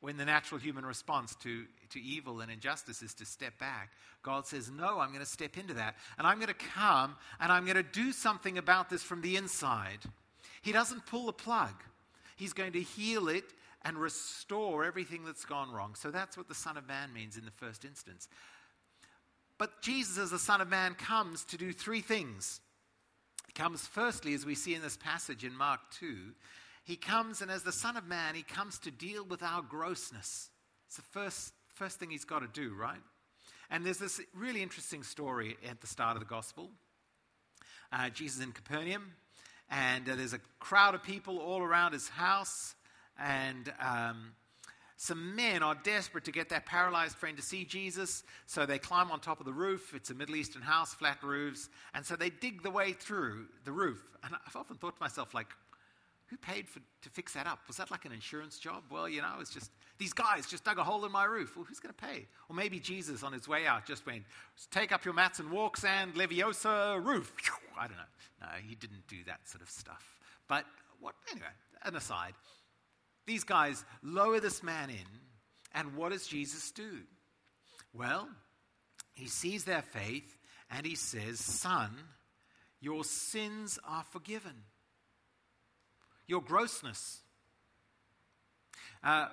When 0.00 0.16
the 0.16 0.24
natural 0.24 0.60
human 0.60 0.86
response 0.86 1.34
to, 1.42 1.66
to 1.90 2.00
evil 2.00 2.40
and 2.40 2.50
injustice 2.50 3.02
is 3.02 3.14
to 3.14 3.24
step 3.24 3.58
back, 3.58 3.90
God 4.22 4.46
says, 4.46 4.70
No, 4.70 4.98
I'm 4.98 5.08
going 5.08 5.20
to 5.20 5.26
step 5.26 5.56
into 5.56 5.74
that. 5.74 5.96
And 6.18 6.26
I'm 6.26 6.36
going 6.36 6.48
to 6.48 6.54
come 6.54 7.16
and 7.40 7.52
I'm 7.52 7.64
going 7.64 7.76
to 7.76 7.82
do 7.82 8.12
something 8.12 8.58
about 8.58 8.90
this 8.90 9.02
from 9.02 9.22
the 9.22 9.36
inside. 9.36 10.00
He 10.62 10.72
doesn't 10.72 11.06
pull 11.06 11.26
the 11.26 11.32
plug, 11.32 11.74
He's 12.36 12.52
going 12.52 12.72
to 12.72 12.80
heal 12.80 13.28
it 13.28 13.44
and 13.82 13.96
restore 13.96 14.84
everything 14.84 15.24
that's 15.24 15.44
gone 15.44 15.70
wrong. 15.70 15.94
So 15.94 16.10
that's 16.10 16.36
what 16.36 16.48
the 16.48 16.54
Son 16.54 16.76
of 16.76 16.86
Man 16.86 17.12
means 17.12 17.36
in 17.36 17.44
the 17.44 17.50
first 17.50 17.84
instance. 17.84 18.28
But 19.56 19.82
Jesus, 19.82 20.18
as 20.18 20.30
the 20.30 20.38
Son 20.38 20.60
of 20.60 20.68
Man, 20.68 20.94
comes 20.94 21.44
to 21.46 21.56
do 21.56 21.72
three 21.72 22.00
things. 22.00 22.60
He 23.46 23.52
comes, 23.52 23.86
firstly, 23.86 24.34
as 24.34 24.46
we 24.46 24.54
see 24.54 24.74
in 24.74 24.82
this 24.82 24.96
passage 24.96 25.44
in 25.44 25.56
Mark 25.56 25.80
2, 25.98 26.32
he 26.84 26.96
comes, 26.96 27.42
and 27.42 27.50
as 27.50 27.64
the 27.64 27.72
Son 27.72 27.96
of 27.96 28.06
Man, 28.06 28.34
he 28.34 28.42
comes 28.42 28.78
to 28.80 28.90
deal 28.90 29.24
with 29.24 29.42
our 29.42 29.62
grossness. 29.62 30.50
It's 30.86 30.96
the 30.96 31.02
first, 31.02 31.52
first 31.78 32.00
thing 32.00 32.10
he's 32.10 32.24
got 32.24 32.40
to 32.40 32.60
do, 32.60 32.74
right? 32.74 32.98
And 33.70 33.86
there's 33.86 33.98
this 33.98 34.20
really 34.34 34.62
interesting 34.62 35.04
story 35.04 35.56
at 35.70 35.80
the 35.80 35.86
start 35.86 36.16
of 36.16 36.20
the 36.20 36.28
gospel. 36.28 36.70
Uh, 37.92 38.10
Jesus 38.10 38.42
in 38.42 38.50
Capernaum, 38.50 39.12
and 39.70 40.08
uh, 40.08 40.16
there's 40.16 40.32
a 40.32 40.40
crowd 40.58 40.96
of 40.96 41.04
people 41.04 41.38
all 41.38 41.62
around 41.62 41.92
his 41.92 42.08
house, 42.08 42.74
and 43.16 43.72
um, 43.80 44.32
some 44.96 45.36
men 45.36 45.62
are 45.62 45.76
desperate 45.84 46.24
to 46.24 46.32
get 46.32 46.48
their 46.48 46.60
paralyzed 46.60 47.16
friend 47.16 47.36
to 47.36 47.42
see 47.42 47.64
Jesus, 47.64 48.24
so 48.46 48.66
they 48.66 48.78
climb 48.78 49.12
on 49.12 49.20
top 49.20 49.38
of 49.38 49.46
the 49.46 49.52
roof. 49.52 49.94
It's 49.94 50.10
a 50.10 50.14
Middle 50.14 50.34
Eastern 50.34 50.62
house, 50.62 50.92
flat 50.92 51.22
roofs, 51.22 51.68
and 51.94 52.04
so 52.04 52.16
they 52.16 52.30
dig 52.30 52.64
the 52.64 52.70
way 52.70 52.92
through 52.92 53.46
the 53.64 53.72
roof. 53.72 54.02
And 54.24 54.34
I've 54.34 54.56
often 54.56 54.76
thought 54.76 54.96
to 54.96 55.02
myself, 55.02 55.32
like, 55.32 55.48
who 56.26 56.36
paid 56.36 56.68
for, 56.68 56.80
to 57.02 57.10
fix 57.10 57.34
that 57.34 57.46
up? 57.46 57.60
Was 57.68 57.76
that 57.76 57.90
like 57.90 58.04
an 58.04 58.12
insurance 58.12 58.58
job? 58.58 58.82
Well, 58.90 59.08
you 59.08 59.22
know, 59.22 59.36
it's 59.40 59.54
just 59.54 59.70
these 59.98 60.12
guys 60.12 60.46
just 60.46 60.64
dug 60.64 60.78
a 60.78 60.84
hole 60.84 61.04
in 61.04 61.12
my 61.12 61.24
roof. 61.24 61.56
Well, 61.56 61.64
who's 61.64 61.80
going 61.80 61.94
to 61.94 62.06
pay? 62.06 62.26
Or 62.48 62.56
maybe 62.56 62.78
Jesus 62.78 63.22
on 63.22 63.32
his 63.32 63.48
way 63.48 63.66
out 63.66 63.86
just 63.86 64.06
went, 64.06 64.24
take 64.70 64.92
up 64.92 65.04
your 65.04 65.14
mats 65.14 65.40
and 65.40 65.50
walk, 65.50 65.76
sand, 65.76 66.14
Leviosa, 66.14 67.04
roof. 67.04 67.32
I 67.78 67.86
don't 67.86 67.96
know. 67.96 68.02
No, 68.40 68.48
he 68.66 68.74
didn't 68.74 69.06
do 69.08 69.16
that 69.26 69.48
sort 69.48 69.62
of 69.62 69.70
stuff. 69.70 70.18
But 70.48 70.64
what, 71.00 71.14
anyway, 71.30 71.46
an 71.84 71.96
aside. 71.96 72.34
These 73.26 73.44
guys 73.44 73.84
lower 74.02 74.40
this 74.40 74.62
man 74.62 74.90
in, 74.90 75.06
and 75.74 75.96
what 75.96 76.12
does 76.12 76.26
Jesus 76.26 76.70
do? 76.70 77.00
Well, 77.92 78.28
he 79.14 79.26
sees 79.26 79.64
their 79.64 79.82
faith 79.82 80.38
and 80.70 80.86
he 80.86 80.94
says, 80.94 81.40
Son, 81.40 81.90
your 82.80 83.04
sins 83.04 83.78
are 83.86 84.04
forgiven 84.10 84.54
your 86.28 86.42
grossness. 86.42 87.22
Uh, 89.02 89.26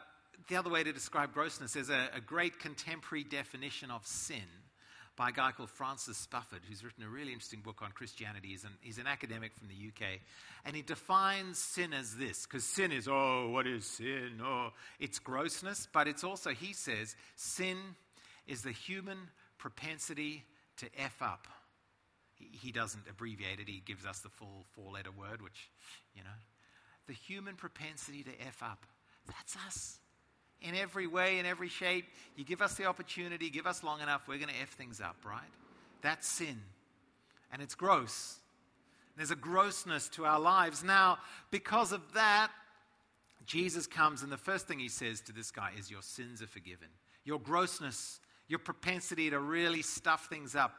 the 0.48 0.56
other 0.56 0.70
way 0.70 0.84
to 0.84 0.94
describe 0.94 1.34
grossness 1.34 1.76
is 1.76 1.90
a, 1.90 2.10
a, 2.16 2.22
great 2.22 2.60
contemporary 2.60 3.24
definition 3.24 3.92
of 3.92 4.06
sin 4.06 4.44
by 5.16 5.30
a 5.30 5.32
guy 5.32 5.52
called 5.52 5.70
Francis 5.70 6.28
Spufford, 6.28 6.60
who's 6.68 6.84
written 6.84 7.04
a 7.04 7.10
really 7.10 7.32
interesting 7.32 7.62
book 7.62 7.82
on 7.82 7.92
Christianity. 7.92 8.50
He's 8.50 8.64
an, 8.64 8.72
he's 8.82 8.98
an 8.98 9.08
academic 9.08 9.54
from 9.56 9.70
the 9.70 9.74
UK. 9.74 10.20
And 10.66 10.76
he 10.76 10.82
defines 10.82 11.58
sin 11.58 11.94
as 11.94 12.16
this, 12.16 12.46
because 12.46 12.66
sin 12.66 12.92
is, 12.92 13.08
oh, 13.08 13.50
what 13.50 13.66
is 13.66 13.86
sin? 13.86 14.42
Oh, 14.44 14.70
it's 15.00 15.20
grossness, 15.20 15.88
but 15.94 16.08
it's 16.08 16.24
also, 16.24 16.50
he 16.50 16.74
says, 16.74 17.16
sin 17.36 17.78
is 18.46 18.62
the 18.62 18.72
human 18.72 19.18
propensity 19.58 20.44
to 20.78 20.88
F 20.98 21.22
up. 21.22 21.48
He, 22.34 22.50
he 22.52 22.72
doesn't 22.72 23.04
abbreviate 23.10 23.60
it, 23.60 23.70
he 23.70 23.82
gives 23.86 24.06
us 24.06 24.20
the 24.20 24.30
full 24.30 24.66
four 24.74 24.92
letter 24.92 25.12
word, 25.12 25.42
which, 25.42 25.70
you 26.14 26.24
know, 26.24 26.38
the 27.08 27.14
human 27.14 27.56
propensity 27.56 28.24
to 28.24 28.32
F 28.48 28.62
up. 28.62 28.86
That's 29.28 29.56
us. 29.66 30.00
In 30.62 30.76
every 30.76 31.06
way, 31.08 31.40
in 31.40 31.46
every 31.46 31.70
shape, 31.70 32.06
you 32.36 32.44
give 32.44 32.62
us 32.62 32.76
the 32.76 32.86
opportunity, 32.86 33.50
give 33.50 33.68
us 33.68 33.84
long 33.84 34.02
enough, 34.02 34.28
we're 34.28 34.38
going 34.38 34.50
to 34.50 34.62
F 34.62 34.70
things 34.70 35.00
up, 35.00 35.18
right? 35.26 35.42
That's 36.02 36.28
sin. 36.28 36.60
And 37.52 37.62
it's 37.62 37.76
gross. 37.76 38.38
There's 39.16 39.32
a 39.32 39.36
grossness 39.36 40.10
to 40.10 40.26
our 40.26 40.40
lives. 40.40 40.84
Now, 40.84 41.20
because 41.52 41.92
of 41.92 42.02
that, 42.14 42.50
Jesus 43.46 43.86
comes, 43.86 44.24
and 44.24 44.32
the 44.32 44.38
first 44.38 44.68
thing 44.68 44.80
he 44.80 44.90
says 44.90 45.22
to 45.22 45.32
this 45.32 45.52
guy 45.52 45.72
is, 45.78 45.92
Your 45.92 46.02
sins 46.02 46.42
are 46.42 46.48
forgiven. 46.48 46.88
Your 47.24 47.40
grossness, 47.40 48.20
your 48.48 48.60
propensity 48.60 49.30
to 49.30 49.40
really 49.40 49.84
stuff 49.84 50.28
things 50.30 50.56
up, 50.56 50.74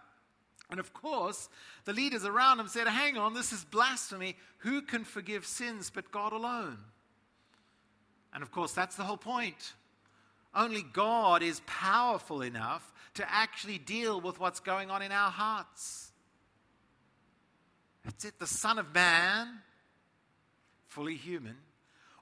and 0.71 0.81
of 0.81 0.93
course, 0.93 1.49
the 1.85 1.93
leaders 1.93 2.25
around 2.25 2.59
him 2.59 2.69
said, 2.69 2.89
Hang 2.89 3.17
on, 3.17 3.35
this 3.35 3.53
is 3.53 3.65
blasphemy. 3.65 4.37
Who 4.59 4.83
can 4.83 5.05
forgive 5.05 5.47
sins 5.47 5.91
but 5.95 6.11
God 6.11 6.33
alone? 6.33 6.79
And 8.37 8.43
of 8.43 8.51
course, 8.51 8.73
that's 8.73 8.97
the 8.97 9.03
whole 9.03 9.17
point. 9.17 9.73
Only 10.55 10.83
God 10.83 11.43
is 11.43 11.63
powerful 11.65 12.43
enough 12.43 12.93
to 13.15 13.25
actually 13.33 13.79
deal 13.79 14.21
with 14.21 14.39
what's 14.39 14.61
going 14.61 14.91
on 14.91 15.01
in 15.01 15.11
our 15.11 15.31
hearts. 15.31 16.13
That's 18.05 18.27
it. 18.27 18.39
The 18.39 18.47
Son 18.47 18.79
of 18.79 18.95
Man, 18.95 19.49
fully 20.87 21.15
human, 21.15 21.57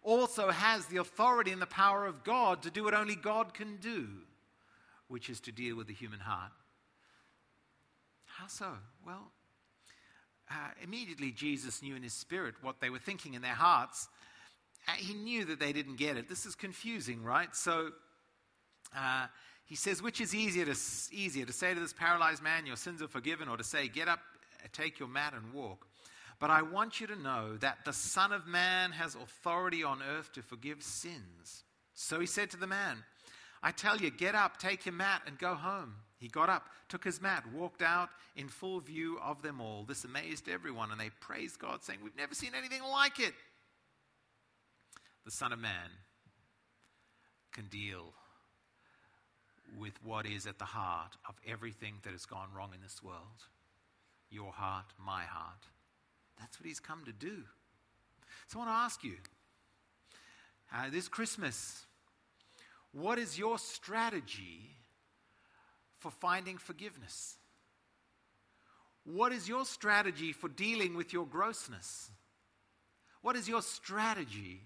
also 0.04 0.52
has 0.52 0.86
the 0.86 0.98
authority 0.98 1.50
and 1.50 1.60
the 1.60 1.66
power 1.66 2.06
of 2.06 2.22
God 2.22 2.62
to 2.62 2.70
do 2.70 2.84
what 2.84 2.94
only 2.94 3.16
God 3.16 3.52
can 3.52 3.78
do, 3.78 4.06
which 5.08 5.28
is 5.28 5.40
to 5.40 5.50
deal 5.50 5.74
with 5.74 5.88
the 5.88 5.94
human 5.94 6.20
heart. 6.20 6.52
How 8.26 8.46
so? 8.46 8.68
Well, 9.04 9.32
uh, 10.48 10.54
immediately 10.80 11.32
Jesus 11.32 11.82
knew 11.82 11.96
in 11.96 12.04
his 12.04 12.12
spirit 12.12 12.54
what 12.62 12.78
they 12.78 12.90
were 12.90 13.00
thinking 13.00 13.34
in 13.34 13.42
their 13.42 13.50
hearts. 13.50 14.08
He 14.96 15.14
knew 15.14 15.44
that 15.46 15.58
they 15.58 15.72
didn't 15.72 15.96
get 15.96 16.16
it. 16.16 16.28
This 16.28 16.46
is 16.46 16.54
confusing, 16.54 17.22
right? 17.22 17.54
So 17.54 17.90
uh, 18.96 19.26
he 19.64 19.76
says, 19.76 20.02
which 20.02 20.20
is 20.20 20.34
easier 20.34 20.66
to, 20.66 20.76
easier 21.10 21.46
to 21.46 21.52
say 21.52 21.74
to 21.74 21.80
this 21.80 21.92
paralyzed 21.92 22.42
man, 22.42 22.66
Your 22.66 22.76
sins 22.76 23.02
are 23.02 23.08
forgiven, 23.08 23.48
or 23.48 23.56
to 23.56 23.64
say, 23.64 23.88
Get 23.88 24.08
up, 24.08 24.20
uh, 24.62 24.68
take 24.72 24.98
your 24.98 25.08
mat, 25.08 25.34
and 25.34 25.52
walk? 25.52 25.86
But 26.38 26.50
I 26.50 26.62
want 26.62 27.00
you 27.00 27.06
to 27.06 27.16
know 27.16 27.56
that 27.58 27.78
the 27.84 27.92
Son 27.92 28.32
of 28.32 28.46
Man 28.46 28.90
has 28.92 29.14
authority 29.14 29.82
on 29.82 30.02
earth 30.02 30.32
to 30.32 30.42
forgive 30.42 30.82
sins. 30.82 31.64
So 31.94 32.20
he 32.20 32.26
said 32.26 32.50
to 32.50 32.56
the 32.56 32.66
man, 32.66 33.04
I 33.62 33.70
tell 33.70 33.96
you, 33.96 34.10
get 34.10 34.34
up, 34.34 34.58
take 34.58 34.84
your 34.84 34.94
mat, 34.94 35.22
and 35.26 35.38
go 35.38 35.54
home. 35.54 35.94
He 36.18 36.28
got 36.28 36.50
up, 36.50 36.66
took 36.88 37.04
his 37.04 37.22
mat, 37.22 37.44
walked 37.54 37.82
out 37.82 38.10
in 38.36 38.48
full 38.48 38.80
view 38.80 39.18
of 39.22 39.42
them 39.42 39.60
all. 39.60 39.84
This 39.84 40.04
amazed 40.04 40.48
everyone, 40.48 40.90
and 40.90 41.00
they 41.00 41.10
praised 41.20 41.58
God, 41.58 41.82
saying, 41.82 42.00
We've 42.02 42.16
never 42.16 42.34
seen 42.34 42.52
anything 42.56 42.82
like 42.82 43.20
it. 43.20 43.32
The 45.24 45.30
Son 45.30 45.52
of 45.52 45.58
Man 45.58 45.90
can 47.52 47.66
deal 47.66 48.12
with 49.78 49.94
what 50.04 50.26
is 50.26 50.46
at 50.46 50.58
the 50.58 50.64
heart 50.64 51.16
of 51.28 51.34
everything 51.46 51.94
that 52.02 52.12
has 52.12 52.26
gone 52.26 52.48
wrong 52.54 52.70
in 52.74 52.80
this 52.82 53.02
world 53.02 53.44
your 54.30 54.52
heart, 54.52 54.86
my 54.98 55.22
heart. 55.22 55.68
That's 56.40 56.58
what 56.58 56.66
he's 56.66 56.80
come 56.80 57.04
to 57.04 57.12
do. 57.12 57.44
So 58.48 58.58
I 58.58 58.64
want 58.64 58.70
to 58.70 58.74
ask 58.74 59.04
you 59.04 59.14
uh, 60.74 60.90
this 60.90 61.08
Christmas, 61.08 61.86
what 62.92 63.18
is 63.18 63.38
your 63.38 63.58
strategy 63.58 64.76
for 66.00 66.10
finding 66.10 66.58
forgiveness? 66.58 67.36
What 69.04 69.32
is 69.32 69.48
your 69.48 69.64
strategy 69.64 70.32
for 70.32 70.48
dealing 70.48 70.96
with 70.96 71.12
your 71.12 71.26
grossness? 71.26 72.10
What 73.22 73.36
is 73.36 73.48
your 73.48 73.62
strategy 73.62 74.62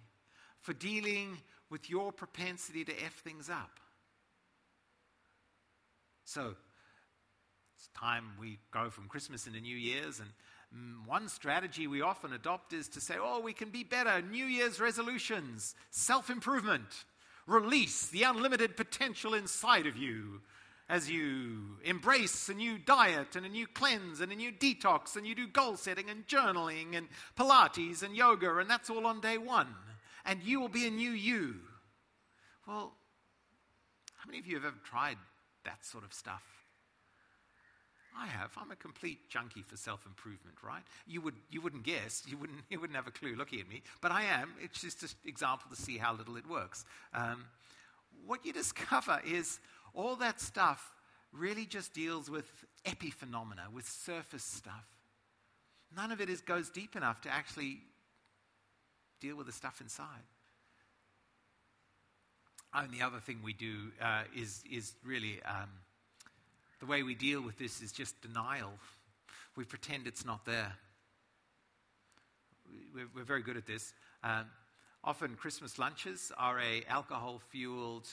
for 0.69 0.75
dealing 0.75 1.39
with 1.71 1.89
your 1.89 2.13
propensity 2.13 2.85
to 2.85 2.93
F 3.03 3.15
things 3.25 3.49
up? 3.49 3.81
So, 6.27 6.57
it's 7.75 7.89
time 7.99 8.33
we 8.39 8.59
go 8.71 8.91
from 8.91 9.09
Christmas 9.09 9.47
into 9.47 9.63
New 9.63 9.75
Year's, 9.75 10.21
and 10.21 10.29
mm, 10.77 11.09
one 11.09 11.31
strategy 11.31 11.87
we 11.87 12.03
often 12.03 12.35
adopt 12.35 12.75
is 12.75 12.87
to 12.89 13.01
say, 13.01 13.15
oh, 13.19 13.41
we 13.41 13.55
can 13.55 13.71
be 13.71 13.83
better. 13.83 14.21
New 14.21 14.45
Year's 14.45 14.79
resolutions, 14.79 15.75
self 15.91 16.29
improvement, 16.29 17.07
release 17.47 18.09
the 18.09 18.25
unlimited 18.25 18.77
potential 18.77 19.33
inside 19.33 19.87
of 19.87 19.97
you 19.97 20.43
as 20.91 21.09
you 21.09 21.79
embrace 21.83 22.51
a 22.51 22.55
new 22.55 22.77
diet 22.77 23.37
and 23.37 23.47
a 23.47 23.49
new 23.49 23.67
cleanse 23.67 24.21
and 24.21 24.33
a 24.33 24.37
new 24.37 24.53
detox 24.53 25.17
and 25.17 25.27
you 25.27 25.35
do 25.35 25.47
goal 25.47 25.77
setting 25.77 26.11
and 26.11 26.27
journaling 26.27 26.95
and 26.95 27.09
Pilates 27.39 28.03
and 28.03 28.15
yoga, 28.15 28.59
and 28.59 28.69
that's 28.69 28.91
all 28.91 29.07
on 29.07 29.23
day 29.23 29.39
one. 29.39 29.69
And 30.29 30.43
you 30.43 30.61
will 30.61 30.69
be 30.69 30.87
a 30.87 30.91
new 30.91 31.11
you. 31.11 31.55
Well, 32.67 32.93
how 34.15 34.27
many 34.27 34.39
of 34.39 34.47
you 34.47 34.57
have 34.57 34.65
ever 34.67 34.77
tried 34.85 35.17
that 35.65 35.85
sort 35.85 36.05
of 36.05 36.13
stuff? 36.13 36.43
I 38.17 38.27
have. 38.27 38.51
I'm 38.59 38.71
a 38.71 38.77
complete 38.77 39.31
junkie 39.31 39.63
for 39.63 39.77
self 39.79 40.05
improvement, 40.05 40.57
right? 40.63 40.83
You, 41.07 41.23
would, 41.23 41.35
you 41.51 41.63
wouldn't 41.63 41.83
guess. 41.83 42.25
You 42.27 42.37
wouldn't, 42.37 42.61
you 42.69 42.79
wouldn't 42.79 42.97
have 42.97 43.07
a 43.07 43.11
clue 43.11 43.37
looking 43.37 43.61
at 43.61 43.69
me. 43.69 43.83
But 44.03 44.13
I 44.13 44.25
am. 44.25 44.53
It's 44.61 44.83
just 44.83 45.03
an 45.03 45.09
example 45.25 45.71
to 45.75 45.81
see 45.81 45.97
how 45.97 46.15
little 46.15 46.37
it 46.37 46.47
works. 46.47 46.85
Um, 47.15 47.47
what 48.27 48.45
you 48.45 48.53
discover 48.65 49.23
is 49.27 49.61
all 49.95 50.15
that 50.17 50.43
stuff 50.43 50.93
really 51.33 51.65
just 51.65 51.95
deals 51.95 52.29
with 52.29 52.51
epiphenomena, 52.85 53.73
with 53.73 53.89
surface 53.89 54.45
stuff. 54.45 54.87
None 55.97 56.13
of 56.13 56.21
it 56.21 56.29
is, 56.29 56.43
goes 56.43 56.69
deep 56.69 56.97
enough 56.97 57.23
to 57.23 57.33
actually 57.33 57.79
deal 59.21 59.37
with 59.37 59.47
the 59.47 59.53
stuff 59.53 59.81
inside. 59.81 60.25
And 62.75 62.93
the 62.93 63.03
other 63.03 63.19
thing 63.19 63.41
we 63.43 63.55
do 63.55 63.93
uh, 64.03 64.25
is, 64.37 64.63
is 64.71 64.93
really 65.05 65.41
um, 65.45 65.71
the 66.81 66.87
way 66.87 67.03
we 67.03 67.15
deal 67.15 67.41
with 67.41 67.59
this 67.59 67.81
is 67.81 67.93
just 67.93 68.21
denial. 68.21 68.73
We 69.57 69.65
pretend 69.65 70.07
it's 70.07 70.25
not 70.25 70.45
there. 70.45 70.73
We're, 72.95 73.09
we're 73.15 73.25
very 73.25 73.43
good 73.43 73.57
at 73.57 73.67
this. 73.67 73.93
Um, 74.23 74.45
often 75.03 75.35
Christmas 75.37 75.79
lunches 75.79 76.31
are 76.37 76.61
a 76.61 76.85
alcohol 76.89 77.41
fueled 77.51 78.09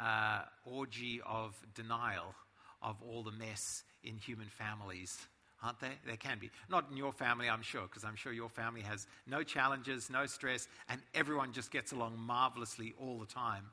uh, 0.00 0.40
orgy 0.64 1.20
of 1.26 1.54
denial 1.74 2.34
of 2.82 2.96
all 3.02 3.22
the 3.22 3.32
mess 3.32 3.82
in 4.02 4.16
human 4.16 4.46
families, 4.46 5.16
aren't 5.62 5.80
they? 5.80 5.92
They 6.06 6.16
can 6.16 6.38
be. 6.38 6.50
Not 6.68 6.86
in 6.90 6.96
your 6.96 7.12
family, 7.12 7.48
I'm 7.48 7.62
sure, 7.62 7.82
because 7.82 8.04
I'm 8.04 8.16
sure 8.16 8.32
your 8.32 8.48
family 8.48 8.82
has 8.82 9.06
no 9.26 9.42
challenges, 9.42 10.10
no 10.10 10.26
stress, 10.26 10.68
and 10.88 11.00
everyone 11.14 11.52
just 11.52 11.70
gets 11.70 11.92
along 11.92 12.18
marvelously 12.18 12.94
all 13.00 13.18
the 13.18 13.26
time. 13.26 13.64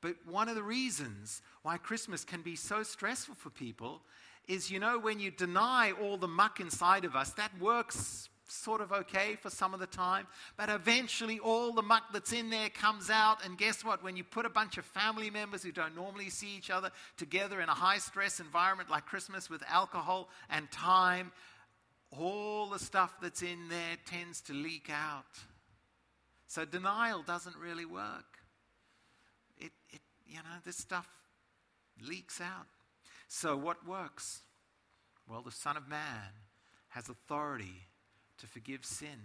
But 0.00 0.16
one 0.26 0.48
of 0.48 0.54
the 0.54 0.62
reasons 0.62 1.42
why 1.62 1.78
Christmas 1.78 2.24
can 2.24 2.42
be 2.42 2.56
so 2.56 2.82
stressful 2.82 3.34
for 3.34 3.50
people 3.50 4.02
is, 4.46 4.70
you 4.70 4.78
know, 4.78 4.98
when 4.98 5.18
you 5.18 5.30
deny 5.30 5.92
all 5.92 6.16
the 6.16 6.28
muck 6.28 6.60
inside 6.60 7.04
of 7.04 7.16
us, 7.16 7.30
that 7.32 7.50
works 7.60 8.28
sort 8.48 8.80
of 8.80 8.92
okay 8.92 9.36
for 9.40 9.50
some 9.50 9.74
of 9.74 9.80
the 9.80 9.86
time, 9.86 10.26
but 10.56 10.68
eventually 10.68 11.38
all 11.38 11.72
the 11.72 11.82
muck 11.82 12.04
that's 12.12 12.32
in 12.32 12.50
there 12.50 12.68
comes 12.68 13.10
out. 13.10 13.44
And 13.44 13.58
guess 13.58 13.84
what? 13.84 14.02
When 14.02 14.16
you 14.16 14.24
put 14.24 14.46
a 14.46 14.50
bunch 14.50 14.78
of 14.78 14.84
family 14.84 15.30
members 15.30 15.62
who 15.62 15.72
don't 15.72 15.96
normally 15.96 16.30
see 16.30 16.56
each 16.56 16.70
other 16.70 16.90
together 17.16 17.60
in 17.60 17.68
a 17.68 17.74
high 17.74 17.98
stress 17.98 18.40
environment 18.40 18.90
like 18.90 19.06
Christmas 19.06 19.50
with 19.50 19.62
alcohol 19.68 20.28
and 20.50 20.70
time, 20.70 21.32
all 22.10 22.66
the 22.66 22.78
stuff 22.78 23.14
that's 23.20 23.42
in 23.42 23.68
there 23.68 23.96
tends 24.06 24.40
to 24.42 24.52
leak 24.52 24.90
out. 24.90 25.24
So 26.46 26.64
denial 26.64 27.22
doesn't 27.22 27.56
really 27.56 27.84
work. 27.84 28.38
It, 29.58 29.72
it 29.90 30.00
you 30.26 30.36
know, 30.36 30.58
this 30.64 30.76
stuff 30.76 31.08
leaks 32.00 32.40
out. 32.40 32.66
So 33.28 33.56
what 33.56 33.86
works? 33.86 34.42
Well, 35.28 35.42
the 35.42 35.50
Son 35.50 35.76
of 35.76 35.88
Man 35.88 36.30
has 36.90 37.08
authority 37.08 37.85
to 38.38 38.46
forgive 38.46 38.84
sin. 38.84 39.20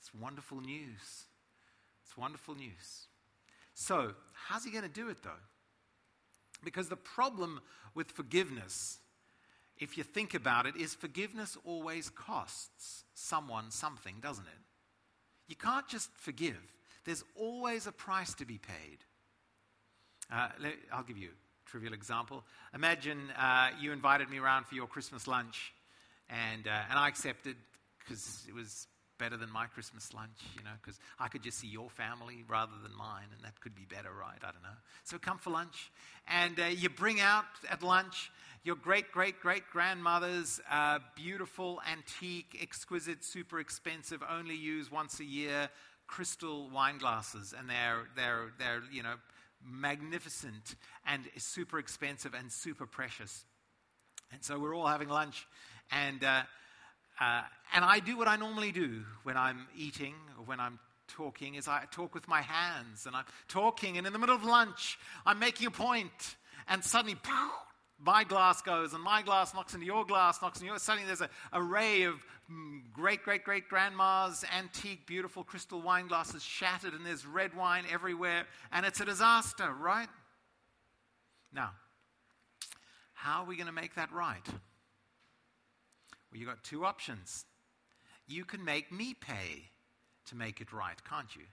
It's 0.00 0.14
wonderful 0.14 0.60
news. 0.60 1.24
It's 2.04 2.16
wonderful 2.16 2.54
news. 2.54 3.06
So, 3.74 4.14
how's 4.32 4.64
he 4.64 4.70
going 4.70 4.84
to 4.84 4.88
do 4.88 5.08
it 5.08 5.22
though? 5.22 5.30
Because 6.64 6.88
the 6.88 6.96
problem 6.96 7.60
with 7.94 8.10
forgiveness, 8.10 8.98
if 9.76 9.96
you 9.96 10.02
think 10.02 10.34
about 10.34 10.66
it, 10.66 10.76
is 10.76 10.94
forgiveness 10.94 11.56
always 11.64 12.10
costs 12.10 13.04
someone 13.14 13.70
something, 13.70 14.16
doesn't 14.20 14.46
it? 14.46 14.60
You 15.46 15.56
can't 15.56 15.86
just 15.88 16.10
forgive, 16.16 16.58
there's 17.04 17.24
always 17.36 17.86
a 17.86 17.92
price 17.92 18.34
to 18.34 18.44
be 18.44 18.58
paid. 18.58 18.98
Uh, 20.30 20.48
I'll 20.92 21.04
give 21.04 21.16
you 21.16 21.28
a 21.28 21.70
trivial 21.70 21.94
example. 21.94 22.44
Imagine 22.74 23.30
uh, 23.38 23.70
you 23.80 23.92
invited 23.92 24.28
me 24.28 24.38
around 24.38 24.66
for 24.66 24.74
your 24.74 24.86
Christmas 24.86 25.26
lunch 25.26 25.72
and, 26.28 26.66
uh, 26.66 26.90
and 26.90 26.98
I 26.98 27.08
accepted 27.08 27.56
because 27.98 28.44
it 28.48 28.54
was 28.54 28.86
better 29.18 29.36
than 29.36 29.50
my 29.50 29.66
Christmas 29.66 30.14
lunch, 30.14 30.38
you 30.56 30.62
know, 30.62 30.70
because 30.80 30.98
I 31.18 31.28
could 31.28 31.42
just 31.42 31.58
see 31.58 31.66
your 31.66 31.90
family 31.90 32.44
rather 32.48 32.72
than 32.82 32.96
mine, 32.96 33.26
and 33.34 33.44
that 33.44 33.60
could 33.60 33.74
be 33.74 33.84
better, 33.84 34.10
right? 34.12 34.38
I 34.42 34.52
don't 34.52 34.62
know. 34.62 34.78
So 35.04 35.18
come 35.18 35.38
for 35.38 35.50
lunch, 35.50 35.90
and 36.28 36.58
uh, 36.60 36.66
you 36.66 36.88
bring 36.88 37.20
out 37.20 37.44
at 37.70 37.82
lunch 37.82 38.30
your 38.64 38.76
great 38.76 39.10
great 39.12 39.40
great 39.40 39.64
grandmother's 39.70 40.60
uh, 40.70 40.98
beautiful, 41.16 41.80
antique, 41.90 42.58
exquisite, 42.60 43.24
super 43.24 43.60
expensive, 43.60 44.22
only 44.28 44.54
used 44.54 44.90
once 44.90 45.20
a 45.20 45.24
year 45.24 45.68
crystal 46.06 46.68
wine 46.70 46.98
glasses, 46.98 47.54
and 47.56 47.68
they're 47.68 48.08
they're 48.16 48.52
they're 48.58 48.82
you 48.90 49.02
know 49.02 49.14
magnificent 49.64 50.74
and 51.06 51.22
super 51.36 51.78
expensive 51.78 52.34
and 52.34 52.50
super 52.50 52.86
precious. 52.86 53.44
And 54.32 54.44
so 54.44 54.58
we're 54.58 54.74
all 54.74 54.86
having 54.86 55.08
lunch, 55.08 55.46
and, 55.90 56.22
uh, 56.22 56.42
uh, 57.20 57.42
and 57.74 57.84
I 57.84 58.00
do 58.00 58.16
what 58.16 58.28
I 58.28 58.36
normally 58.36 58.72
do 58.72 59.04
when 59.22 59.36
I'm 59.36 59.66
eating 59.76 60.14
or 60.38 60.44
when 60.44 60.60
I'm 60.60 60.78
talking 61.08 61.54
is 61.54 61.66
I 61.66 61.84
talk 61.90 62.14
with 62.14 62.28
my 62.28 62.42
hands 62.42 63.06
and 63.06 63.16
I'm 63.16 63.24
talking 63.48 63.98
and 63.98 64.06
in 64.06 64.12
the 64.12 64.18
middle 64.18 64.34
of 64.34 64.44
lunch 64.44 64.98
I'm 65.24 65.38
making 65.38 65.66
a 65.66 65.70
point 65.70 66.36
and 66.68 66.84
suddenly 66.84 67.16
pow, 67.16 67.50
my 67.98 68.24
glass 68.24 68.62
goes 68.62 68.92
and 68.92 69.02
my 69.02 69.22
glass 69.22 69.54
knocks 69.54 69.74
into 69.74 69.86
your 69.86 70.04
glass 70.04 70.40
knocks 70.42 70.58
into 70.58 70.70
yours 70.70 70.82
suddenly 70.82 71.06
there's 71.06 71.22
an 71.22 71.28
array 71.52 72.02
of 72.02 72.14
mm, 72.50 72.80
great 72.92 73.22
great 73.24 73.42
great 73.42 73.68
grandma's 73.68 74.44
antique 74.56 75.06
beautiful 75.06 75.42
crystal 75.42 75.80
wine 75.80 76.06
glasses 76.06 76.42
shattered 76.42 76.92
and 76.92 77.04
there's 77.04 77.26
red 77.26 77.56
wine 77.56 77.84
everywhere 77.90 78.44
and 78.70 78.84
it's 78.84 79.00
a 79.00 79.04
disaster 79.04 79.72
right? 79.80 80.08
Now 81.52 81.70
how 83.14 83.42
are 83.42 83.46
we 83.46 83.56
going 83.56 83.66
to 83.66 83.72
make 83.72 83.94
that 83.94 84.12
right 84.12 84.46
well, 86.30 86.38
you've 86.38 86.48
got 86.48 86.62
two 86.62 86.84
options. 86.84 87.44
You 88.26 88.44
can 88.44 88.64
make 88.64 88.92
me 88.92 89.14
pay 89.14 89.70
to 90.26 90.36
make 90.36 90.60
it 90.60 90.72
right, 90.72 91.02
can't 91.08 91.34
you? 91.34 91.44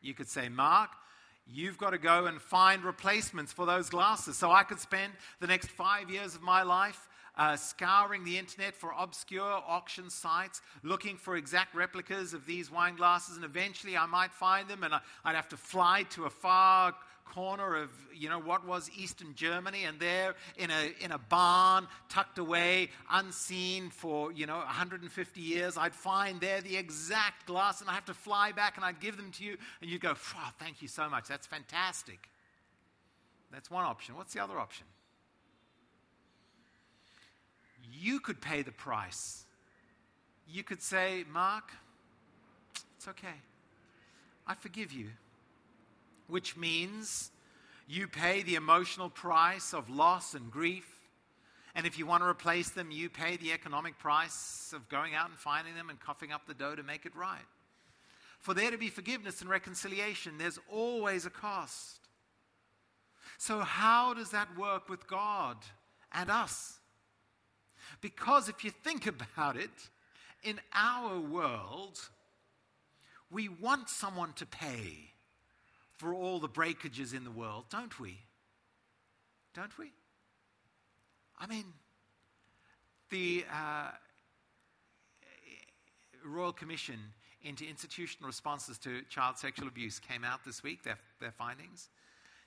You 0.00 0.14
could 0.14 0.28
say, 0.28 0.48
Mark, 0.48 0.90
you've 1.46 1.78
got 1.78 1.90
to 1.90 1.98
go 1.98 2.26
and 2.26 2.40
find 2.40 2.84
replacements 2.84 3.52
for 3.52 3.66
those 3.66 3.90
glasses. 3.90 4.36
So 4.36 4.50
I 4.50 4.62
could 4.62 4.80
spend 4.80 5.12
the 5.40 5.46
next 5.46 5.68
five 5.68 6.10
years 6.10 6.34
of 6.34 6.42
my 6.42 6.62
life 6.62 7.08
uh, 7.38 7.56
scouring 7.56 8.24
the 8.24 8.36
internet 8.36 8.74
for 8.74 8.92
obscure 8.98 9.62
auction 9.66 10.10
sites, 10.10 10.60
looking 10.82 11.16
for 11.16 11.36
exact 11.36 11.74
replicas 11.74 12.34
of 12.34 12.44
these 12.46 12.70
wine 12.70 12.96
glasses, 12.96 13.36
and 13.36 13.44
eventually 13.44 13.96
I 13.96 14.06
might 14.06 14.32
find 14.32 14.68
them, 14.68 14.82
and 14.82 14.92
I, 14.94 15.00
would 15.24 15.36
have 15.36 15.48
to 15.48 15.56
fly 15.56 16.04
to 16.10 16.24
a 16.24 16.30
far 16.30 16.94
corner 17.24 17.76
of 17.76 17.90
you 18.14 18.30
know 18.30 18.38
what 18.38 18.66
was 18.66 18.90
eastern 18.96 19.34
germany 19.34 19.84
and 19.84 20.00
there 20.00 20.34
in 20.56 20.70
a 20.70 20.94
in 21.04 21.12
a 21.12 21.18
barn 21.18 21.86
tucked 22.08 22.38
away 22.38 22.88
unseen 23.10 23.90
for 23.90 24.32
you 24.32 24.46
know 24.46 24.56
150 24.56 25.38
years 25.38 25.76
i'd 25.76 25.94
find 25.94 26.40
there 26.40 26.62
the 26.62 26.74
exact 26.74 27.44
glass 27.44 27.82
and 27.82 27.90
i 27.90 27.92
have 27.92 28.06
to 28.06 28.14
fly 28.14 28.50
back 28.50 28.76
and 28.76 28.84
i'd 28.86 28.98
give 28.98 29.18
them 29.18 29.30
to 29.30 29.44
you 29.44 29.58
and 29.82 29.90
you'd 29.90 30.00
go 30.00 30.14
oh, 30.16 30.50
thank 30.58 30.82
you 30.82 30.88
so 30.88 31.08
much. 31.08 31.28
That's 31.28 31.46
fantastic. 31.46 32.28
That's 33.52 33.70
one 33.70 33.84
option. 33.84 34.16
What's 34.16 34.34
the 34.34 34.42
other 34.42 34.58
option 34.58 34.86
you 37.98 38.20
could 38.20 38.40
pay 38.40 38.62
the 38.62 38.72
price 38.72 39.44
you 40.48 40.62
could 40.62 40.82
say 40.82 41.24
mark 41.32 41.70
it's 42.96 43.08
okay 43.08 43.38
i 44.46 44.54
forgive 44.54 44.92
you 44.92 45.08
which 46.28 46.56
means 46.56 47.30
you 47.88 48.06
pay 48.06 48.42
the 48.42 48.54
emotional 48.54 49.08
price 49.08 49.72
of 49.72 49.88
loss 49.88 50.34
and 50.34 50.50
grief. 50.50 50.86
And 51.74 51.86
if 51.86 51.98
you 51.98 52.06
want 52.06 52.22
to 52.22 52.28
replace 52.28 52.68
them, 52.70 52.90
you 52.90 53.08
pay 53.08 53.38
the 53.38 53.52
economic 53.52 53.98
price 53.98 54.72
of 54.74 54.88
going 54.90 55.14
out 55.14 55.30
and 55.30 55.38
finding 55.38 55.74
them 55.74 55.88
and 55.88 55.98
coughing 55.98 56.30
up 56.30 56.46
the 56.46 56.54
dough 56.54 56.76
to 56.76 56.82
make 56.82 57.06
it 57.06 57.16
right. 57.16 57.46
For 58.40 58.52
there 58.52 58.70
to 58.70 58.78
be 58.78 58.88
forgiveness 58.88 59.40
and 59.40 59.48
reconciliation, 59.48 60.34
there's 60.38 60.58
always 60.70 61.24
a 61.24 61.30
cost. 61.30 62.00
So, 63.38 63.60
how 63.60 64.14
does 64.14 64.30
that 64.30 64.48
work 64.58 64.88
with 64.88 65.06
God 65.06 65.56
and 66.12 66.30
us? 66.30 66.77
Because 68.00 68.48
if 68.48 68.64
you 68.64 68.70
think 68.70 69.06
about 69.06 69.56
it, 69.56 69.70
in 70.42 70.60
our 70.72 71.18
world, 71.18 71.98
we 73.30 73.48
want 73.48 73.88
someone 73.88 74.32
to 74.34 74.46
pay 74.46 75.12
for 75.96 76.14
all 76.14 76.38
the 76.38 76.48
breakages 76.48 77.12
in 77.12 77.24
the 77.24 77.30
world, 77.30 77.64
don't 77.70 77.98
we? 77.98 78.18
Don't 79.54 79.76
we? 79.78 79.90
I 81.38 81.46
mean, 81.46 81.64
the 83.10 83.44
uh, 83.52 83.90
Royal 86.24 86.52
Commission 86.52 86.98
into 87.42 87.64
institutional 87.66 88.26
responses 88.26 88.78
to 88.78 89.02
child 89.08 89.38
sexual 89.38 89.68
abuse 89.68 89.98
came 89.98 90.24
out 90.24 90.44
this 90.44 90.62
week, 90.62 90.82
their, 90.82 90.98
their 91.20 91.30
findings. 91.32 91.88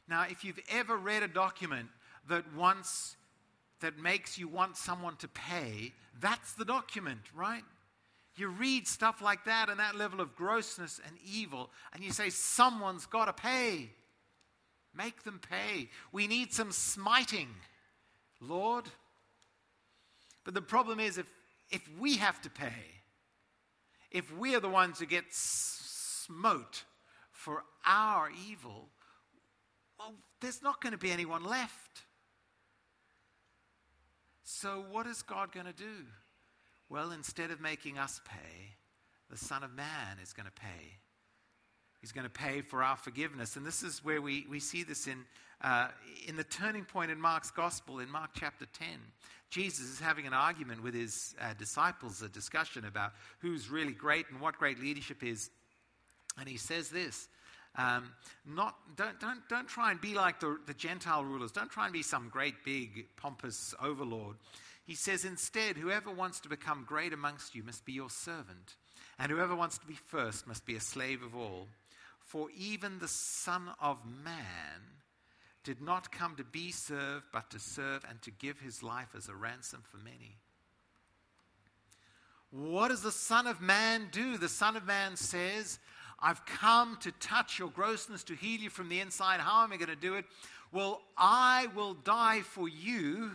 Now, 0.08 0.26
if 0.30 0.44
you've 0.44 0.60
ever 0.70 0.98
read 0.98 1.24
a 1.24 1.28
document 1.28 1.88
that 2.28 2.44
wants 2.54 3.16
that 3.82 4.00
makes 4.00 4.38
you 4.38 4.48
want 4.48 4.78
someone 4.78 5.16
to 5.18 5.28
pay, 5.28 5.94
that's 6.20 6.54
the 6.54 6.66
document, 6.66 7.22
right? 7.36 7.64
You 8.36 8.48
read 8.48 8.88
stuff 8.88 9.22
like 9.22 9.46
that 9.46 9.70
and 9.70 9.80
that 9.80 9.96
level 9.96 10.22
of 10.22 10.36
grossness 10.36 11.00
and 11.06 11.16
evil, 11.26 11.70
and 11.94 12.04
you 12.04 12.12
say, 12.12 12.30
someone's 12.30 13.06
got 13.06 13.26
to 13.26 13.34
pay. 13.34 13.90
Make 14.96 15.24
them 15.24 15.40
pay. 15.40 15.90
We 16.12 16.28
need 16.28 16.54
some 16.54 16.72
smiting, 16.72 17.50
Lord. 18.40 18.86
But 20.44 20.54
the 20.54 20.62
problem 20.62 21.00
is, 21.00 21.18
if, 21.18 21.28
if 21.70 21.88
we 22.00 22.18
have 22.18 22.42
to 22.42 22.50
pay, 22.50 23.02
if 24.10 24.36
we 24.38 24.56
are 24.56 24.60
the 24.60 24.70
ones 24.70 25.00
who 25.00 25.06
get 25.06 25.26
smote 25.30 26.84
for 27.32 27.64
our 27.86 28.30
evil, 28.50 28.90
well, 29.98 30.14
there's 30.42 30.62
not 30.62 30.82
going 30.82 30.92
to 30.92 30.98
be 30.98 31.12
anyone 31.12 31.44
left. 31.44 32.04
So, 34.44 34.84
what 34.92 35.08
is 35.08 35.22
God 35.22 35.52
going 35.52 35.68
to 35.68 35.74
do? 35.74 36.06
Well, 36.90 37.12
instead 37.12 37.52
of 37.52 37.62
making 37.62 37.98
us 37.98 38.20
pay, 38.26 38.76
the 39.30 39.38
Son 39.38 39.64
of 39.64 39.74
Man 39.74 40.18
is 40.22 40.34
going 40.34 40.46
to 40.46 40.52
pay. 40.52 40.98
He's 42.02 42.12
going 42.12 42.26
to 42.26 42.32
pay 42.32 42.62
for 42.62 42.84
our 42.84 42.98
forgiveness. 42.98 43.56
And 43.56 43.66
this 43.66 43.84
is 43.84 44.04
where 44.04 44.22
we, 44.22 44.46
we 44.50 44.60
see 44.60 44.84
this 44.84 45.08
in, 45.08 45.24
uh, 45.62 45.90
in 46.28 46.36
the 46.36 46.44
turning 46.44 46.84
point 46.84 47.12
in 47.12 47.22
Mark's 47.22 47.52
gospel, 47.52 48.00
in 48.00 48.10
Mark 48.10 48.32
chapter 48.34 48.66
10. 48.78 48.88
Jesus 49.52 49.86
is 49.86 50.00
having 50.00 50.26
an 50.26 50.34
argument 50.34 50.82
with 50.82 50.96
his 50.96 51.36
uh, 51.40 51.54
disciples, 51.60 52.22
a 52.24 52.30
discussion 52.30 52.86
about 52.86 53.12
who's 53.40 53.70
really 53.70 53.94
great 53.94 54.26
and 54.32 54.42
what 54.42 54.58
great 54.58 54.80
leadership 54.80 55.24
is. 55.24 55.52
And 56.40 56.50
he 56.50 56.58
says 56.58 56.90
this 56.90 57.28
um, 57.76 58.12
not, 58.46 58.76
don't, 58.98 59.20
don't, 59.20 59.48
don't 59.50 59.68
try 59.68 59.92
and 59.92 60.02
be 60.02 60.14
like 60.14 60.40
the, 60.40 60.58
the 60.68 60.74
Gentile 60.74 61.24
rulers. 61.24 61.52
Don't 61.52 61.72
try 61.72 61.86
and 61.86 61.94
be 61.94 62.04
some 62.04 62.30
great, 62.30 62.66
big, 62.66 63.06
pompous 63.16 63.74
overlord. 63.82 64.36
He 64.86 64.96
says, 64.96 65.24
instead, 65.24 65.78
whoever 65.78 66.12
wants 66.12 66.42
to 66.42 66.50
become 66.50 66.86
great 66.86 67.14
amongst 67.14 67.56
you 67.56 67.64
must 67.64 67.86
be 67.86 67.94
your 67.94 68.10
servant, 68.10 68.76
and 69.18 69.32
whoever 69.32 69.56
wants 69.56 69.78
to 69.78 69.86
be 69.86 69.94
first 69.94 70.48
must 70.48 70.66
be 70.66 70.76
a 70.76 70.82
slave 70.82 71.24
of 71.24 71.36
all. 71.36 71.68
For 72.20 72.50
even 72.58 73.00
the 73.00 73.08
Son 73.08 73.70
of 73.80 74.00
Man 74.06 74.82
did 75.64 75.82
not 75.82 76.12
come 76.12 76.36
to 76.36 76.44
be 76.44 76.72
served, 76.72 77.26
but 77.32 77.52
to 77.52 77.60
serve 77.60 78.04
and 78.10 78.22
to 78.24 78.32
give 78.32 78.60
his 78.60 78.82
life 78.82 79.10
as 79.16 79.30
a 79.30 79.36
ransom 79.36 79.84
for 79.90 79.98
many. 79.98 80.38
What 82.50 82.90
does 82.90 83.02
the 83.02 83.12
Son 83.12 83.48
of 83.48 83.62
Man 83.62 84.10
do? 84.12 84.38
The 84.38 84.50
Son 84.50 84.76
of 84.76 84.86
Man 84.86 85.16
says, 85.16 85.80
I've 86.22 86.46
come 86.46 86.98
to 87.02 87.12
touch 87.14 87.58
your 87.58 87.70
grossness, 87.70 88.24
to 88.26 88.36
heal 88.36 88.60
you 88.60 88.70
from 88.70 88.90
the 88.90 89.00
inside. 89.00 89.40
How 89.40 89.64
am 89.64 89.74
I 89.74 89.78
going 89.78 89.90
to 89.90 89.96
do 89.96 90.16
it? 90.16 90.26
Well, 90.72 91.02
I 91.18 91.68
will 91.76 91.94
die 91.94 92.42
for 92.42 92.70
you 92.70 93.32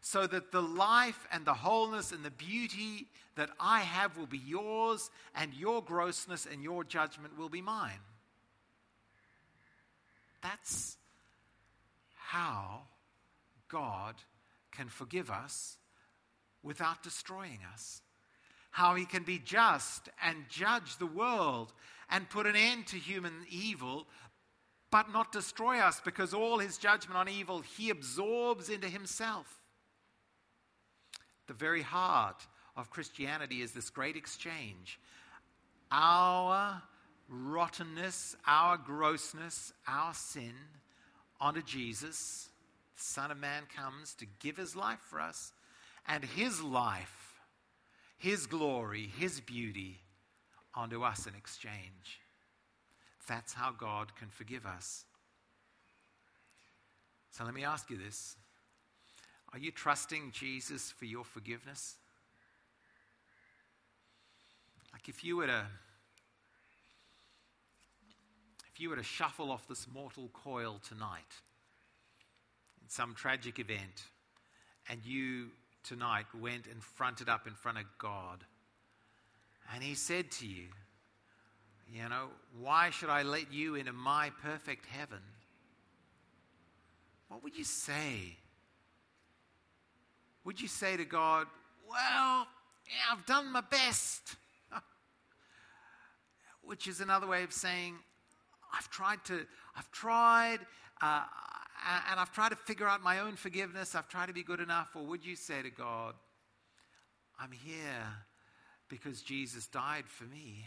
so 0.00 0.26
that 0.26 0.50
the 0.50 0.62
life 0.62 1.26
and 1.30 1.44
the 1.44 1.54
wholeness 1.54 2.10
and 2.10 2.24
the 2.24 2.30
beauty 2.30 3.06
that 3.36 3.50
I 3.60 3.80
have 3.80 4.16
will 4.16 4.26
be 4.26 4.38
yours, 4.38 5.10
and 5.34 5.54
your 5.54 5.82
grossness 5.82 6.46
and 6.50 6.62
your 6.62 6.84
judgment 6.84 7.38
will 7.38 7.48
be 7.48 7.62
mine. 7.62 8.00
That's 10.42 10.96
how 12.16 12.82
God 13.68 14.16
can 14.72 14.88
forgive 14.88 15.30
us 15.30 15.76
without 16.62 17.02
destroying 17.02 17.60
us. 17.72 18.02
How 18.70 18.94
he 18.94 19.04
can 19.04 19.22
be 19.22 19.38
just 19.38 20.08
and 20.24 20.44
judge 20.48 20.96
the 20.96 21.06
world 21.06 21.72
and 22.10 22.28
put 22.28 22.46
an 22.46 22.56
end 22.56 22.86
to 22.88 22.96
human 22.96 23.46
evil, 23.48 24.06
but 24.90 25.12
not 25.12 25.32
destroy 25.32 25.78
us 25.78 26.00
because 26.04 26.34
all 26.34 26.58
his 26.58 26.76
judgment 26.76 27.16
on 27.16 27.28
evil 27.28 27.60
he 27.60 27.90
absorbs 27.90 28.68
into 28.68 28.88
himself. 28.88 29.60
The 31.46 31.54
very 31.54 31.82
heart 31.82 32.46
of 32.76 32.90
Christianity 32.90 33.62
is 33.62 33.72
this 33.72 33.90
great 33.90 34.16
exchange. 34.16 34.98
Our 35.92 36.82
rottenness, 37.28 38.36
our 38.46 38.76
grossness, 38.76 39.72
our 39.86 40.14
sin 40.14 40.54
onto 41.40 41.62
Jesus. 41.62 42.48
The 42.96 43.02
Son 43.02 43.30
of 43.30 43.38
Man 43.38 43.62
comes 43.74 44.14
to 44.14 44.26
give 44.40 44.56
his 44.56 44.76
life 44.76 45.00
for 45.08 45.20
us, 45.20 45.52
and 46.06 46.24
his 46.24 46.60
life, 46.60 47.40
his 48.18 48.46
glory, 48.46 49.10
his 49.16 49.40
beauty 49.40 50.00
onto 50.74 51.02
us 51.02 51.26
in 51.26 51.34
exchange. 51.34 52.20
That's 53.28 53.52
how 53.52 53.72
God 53.72 54.14
can 54.16 54.28
forgive 54.28 54.66
us. 54.66 55.04
So 57.30 57.44
let 57.44 57.54
me 57.54 57.64
ask 57.64 57.90
you 57.90 57.96
this 57.96 58.36
are 59.52 59.58
you 59.58 59.70
trusting 59.70 60.32
Jesus 60.32 60.90
for 60.92 61.04
your 61.04 61.24
forgiveness? 61.24 61.96
Like 64.92 65.08
if 65.08 65.24
you 65.24 65.36
were 65.36 65.46
to 65.46 65.66
if 68.72 68.80
you 68.80 68.90
were 68.90 68.96
to 68.96 69.02
shuffle 69.02 69.50
off 69.50 69.66
this 69.68 69.86
mortal 69.92 70.30
coil 70.32 70.80
tonight 70.86 71.34
in 72.82 72.88
some 72.88 73.14
tragic 73.14 73.58
event, 73.58 74.04
and 74.88 75.04
you 75.04 75.48
tonight 75.82 76.26
went 76.40 76.66
and 76.66 76.82
fronted 76.82 77.28
up 77.28 77.46
in 77.46 77.54
front 77.54 77.78
of 77.78 77.84
God, 77.98 78.44
and 79.72 79.82
He 79.82 79.94
said 79.94 80.30
to 80.32 80.46
you, 80.46 80.66
You 81.92 82.08
know, 82.08 82.28
why 82.58 82.90
should 82.90 83.08
I 83.08 83.22
let 83.22 83.52
you 83.52 83.74
into 83.74 83.92
my 83.92 84.30
perfect 84.42 84.86
heaven? 84.86 85.20
What 87.28 87.42
would 87.44 87.56
you 87.56 87.64
say? 87.64 88.36
Would 90.44 90.60
you 90.60 90.68
say 90.68 90.96
to 90.96 91.04
God, 91.04 91.46
Well, 91.88 92.46
yeah, 92.86 93.12
I've 93.12 93.26
done 93.26 93.52
my 93.52 93.60
best? 93.60 94.36
Which 96.62 96.88
is 96.88 97.00
another 97.00 97.26
way 97.26 97.44
of 97.44 97.52
saying, 97.52 97.96
I've 98.72 98.90
tried 98.90 99.24
to, 99.26 99.46
I've 99.76 99.90
tried, 99.90 100.58
uh, 101.02 101.24
and 102.10 102.20
I've 102.20 102.32
tried 102.32 102.50
to 102.50 102.56
figure 102.56 102.86
out 102.86 103.02
my 103.02 103.20
own 103.20 103.36
forgiveness. 103.36 103.94
I've 103.94 104.08
tried 104.08 104.26
to 104.26 104.32
be 104.32 104.42
good 104.42 104.60
enough. 104.60 104.88
Or 104.94 105.04
would 105.06 105.24
you 105.24 105.36
say 105.36 105.62
to 105.62 105.70
God, 105.70 106.14
I'm 107.38 107.52
here 107.52 108.06
because 108.90 109.22
Jesus 109.22 109.66
died 109.66 110.04
for 110.06 110.24
me? 110.24 110.66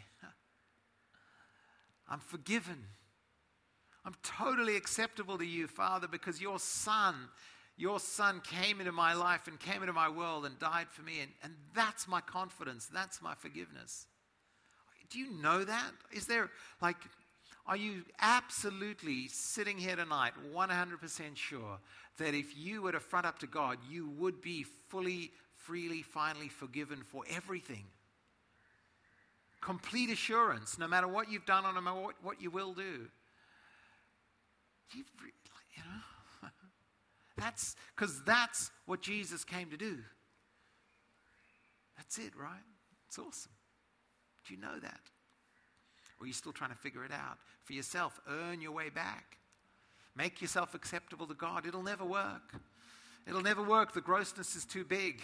I'm 2.10 2.20
forgiven. 2.20 2.86
I'm 4.04 4.16
totally 4.24 4.76
acceptable 4.76 5.38
to 5.38 5.46
you, 5.46 5.68
Father, 5.68 6.08
because 6.08 6.42
your 6.42 6.58
Son 6.58 7.16
your 7.76 8.00
son 8.00 8.42
came 8.42 8.80
into 8.80 8.92
my 8.92 9.14
life 9.14 9.48
and 9.48 9.60
came 9.60 9.82
into 9.82 9.94
my 9.94 10.10
world 10.10 10.46
and 10.46 10.58
died 10.60 10.88
for 10.90 11.02
me. 11.02 11.22
And, 11.22 11.32
and 11.44 11.54
that's 11.74 12.08
my 12.08 12.22
confidence. 12.22 12.88
That's 12.94 13.22
my 13.22 13.34
forgiveness. 13.34 14.06
Do 15.10 15.20
you 15.20 15.32
know 15.42 15.64
that? 15.64 15.92
Is 16.12 16.28
there, 16.28 16.50
like, 16.82 16.98
are 17.66 17.78
you 17.78 18.04
absolutely 18.20 19.28
sitting 19.28 19.78
here 19.78 19.96
tonight 19.96 20.34
100% 20.54 21.36
sure 21.36 21.80
that 22.18 22.36
if 22.36 22.56
you 22.56 22.84
were 22.84 22.92
to 22.92 23.00
front 23.00 23.26
up 23.26 23.40
to 23.40 23.48
God, 23.48 23.78
you 23.90 24.10
would 24.20 24.42
be 24.42 24.64
fully, 24.90 25.32
freely, 25.56 26.04
finally 26.04 26.50
forgiven 26.50 27.02
for 27.04 27.24
everything? 27.30 27.86
Complete 29.64 30.10
assurance, 30.10 30.78
no 30.78 30.90
matter 30.90 31.08
what 31.08 31.32
you've 31.32 31.46
done 31.46 31.66
or 31.66 31.72
no 31.72 31.80
matter 31.80 32.02
what, 32.02 32.16
what 32.22 32.42
you 32.42 32.52
will 32.52 32.74
do. 32.74 33.08
you 34.94 35.04
you 35.76 35.84
know, 35.84 36.50
that's 37.38 37.78
because 37.96 38.22
that's 38.26 38.72
what 38.86 39.02
Jesus 39.02 39.46
came 39.46 39.70
to 39.70 39.78
do. 39.78 40.00
That's 41.96 42.18
it, 42.18 42.34
right? 42.38 42.60
It's 43.08 43.18
awesome. 43.18 43.54
Do 44.46 44.54
you 44.54 44.60
know 44.60 44.80
that? 44.82 45.00
Or 46.20 46.26
are 46.26 46.28
you 46.28 46.34
still 46.34 46.52
trying 46.52 46.72
to 46.72 46.78
figure 46.78 47.06
it 47.06 47.12
out 47.12 47.38
for 47.64 47.72
yourself? 47.72 48.20
Earn 48.28 48.60
your 48.60 48.74
way 48.74 48.90
back. 48.90 49.38
Make 50.14 50.42
yourself 50.42 50.76
acceptable 50.76 51.26
to 51.28 51.34
God. 51.34 51.66
It'll 51.66 51.84
never 51.84 52.04
work. 52.04 52.54
It'll 53.26 53.42
never 53.42 53.64
work. 53.64 53.94
The 53.94 54.02
grossness 54.02 54.58
is 54.58 54.66
too 54.66 54.84
big. 54.84 55.22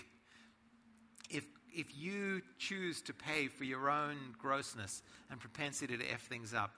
If, 1.30 1.44
if 1.74 1.88
you 1.98 2.42
choose 2.58 3.02
to 3.04 3.14
pay 3.14 3.48
for 3.48 3.64
your 3.64 3.90
own 3.90 4.18
grossness 4.40 5.02
and 5.30 5.40
propensity 5.40 5.98
to 5.98 6.12
F 6.12 6.22
things 6.22 6.54
up, 6.54 6.72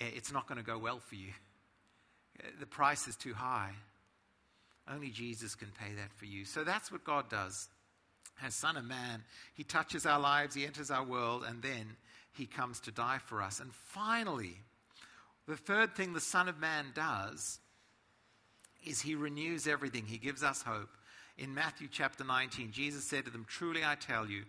eh, 0.00 0.06
it's 0.14 0.32
not 0.32 0.46
going 0.46 0.58
to 0.58 0.64
go 0.64 0.78
well 0.78 0.98
for 0.98 1.14
you. 1.14 1.30
Eh, 2.40 2.48
the 2.60 2.66
price 2.66 3.06
is 3.08 3.16
too 3.16 3.34
high. 3.34 3.72
Only 4.92 5.10
Jesus 5.10 5.54
can 5.54 5.68
pay 5.68 5.94
that 5.94 6.12
for 6.14 6.26
you. 6.26 6.44
So 6.44 6.64
that's 6.64 6.92
what 6.92 7.04
God 7.04 7.30
does. 7.30 7.68
As 8.42 8.54
Son 8.54 8.76
of 8.76 8.84
Man, 8.84 9.22
He 9.54 9.64
touches 9.64 10.06
our 10.06 10.20
lives, 10.20 10.54
He 10.54 10.66
enters 10.66 10.90
our 10.90 11.04
world, 11.04 11.44
and 11.46 11.62
then 11.62 11.96
He 12.32 12.46
comes 12.46 12.80
to 12.80 12.90
die 12.90 13.18
for 13.24 13.40
us. 13.42 13.60
And 13.60 13.72
finally, 13.72 14.56
the 15.46 15.56
third 15.56 15.94
thing 15.94 16.12
the 16.12 16.20
Son 16.20 16.48
of 16.48 16.58
Man 16.58 16.86
does 16.94 17.60
is 18.84 19.00
He 19.00 19.14
renews 19.14 19.66
everything, 19.66 20.04
He 20.06 20.18
gives 20.18 20.42
us 20.42 20.62
hope. 20.62 20.90
In 21.36 21.52
Matthew 21.52 21.88
chapter 21.90 22.22
19, 22.22 22.70
Jesus 22.70 23.04
said 23.04 23.24
to 23.24 23.30
them, 23.30 23.44
Truly 23.48 23.84
I 23.84 23.96
tell 23.96 24.28
you, 24.28 24.44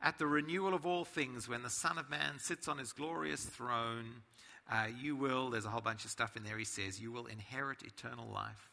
at 0.00 0.18
the 0.18 0.26
renewal 0.26 0.72
of 0.72 0.86
all 0.86 1.04
things, 1.04 1.48
when 1.48 1.62
the 1.62 1.70
Son 1.70 1.98
of 1.98 2.08
Man 2.08 2.38
sits 2.38 2.68
on 2.68 2.78
his 2.78 2.92
glorious 2.92 3.44
throne, 3.44 4.22
uh, 4.70 4.86
you 5.00 5.14
will, 5.14 5.50
there's 5.50 5.66
a 5.66 5.68
whole 5.70 5.82
bunch 5.82 6.04
of 6.04 6.10
stuff 6.10 6.36
in 6.36 6.42
there, 6.42 6.56
he 6.56 6.64
says, 6.64 7.00
you 7.00 7.12
will 7.12 7.26
inherit 7.26 7.82
eternal 7.82 8.26
life. 8.32 8.70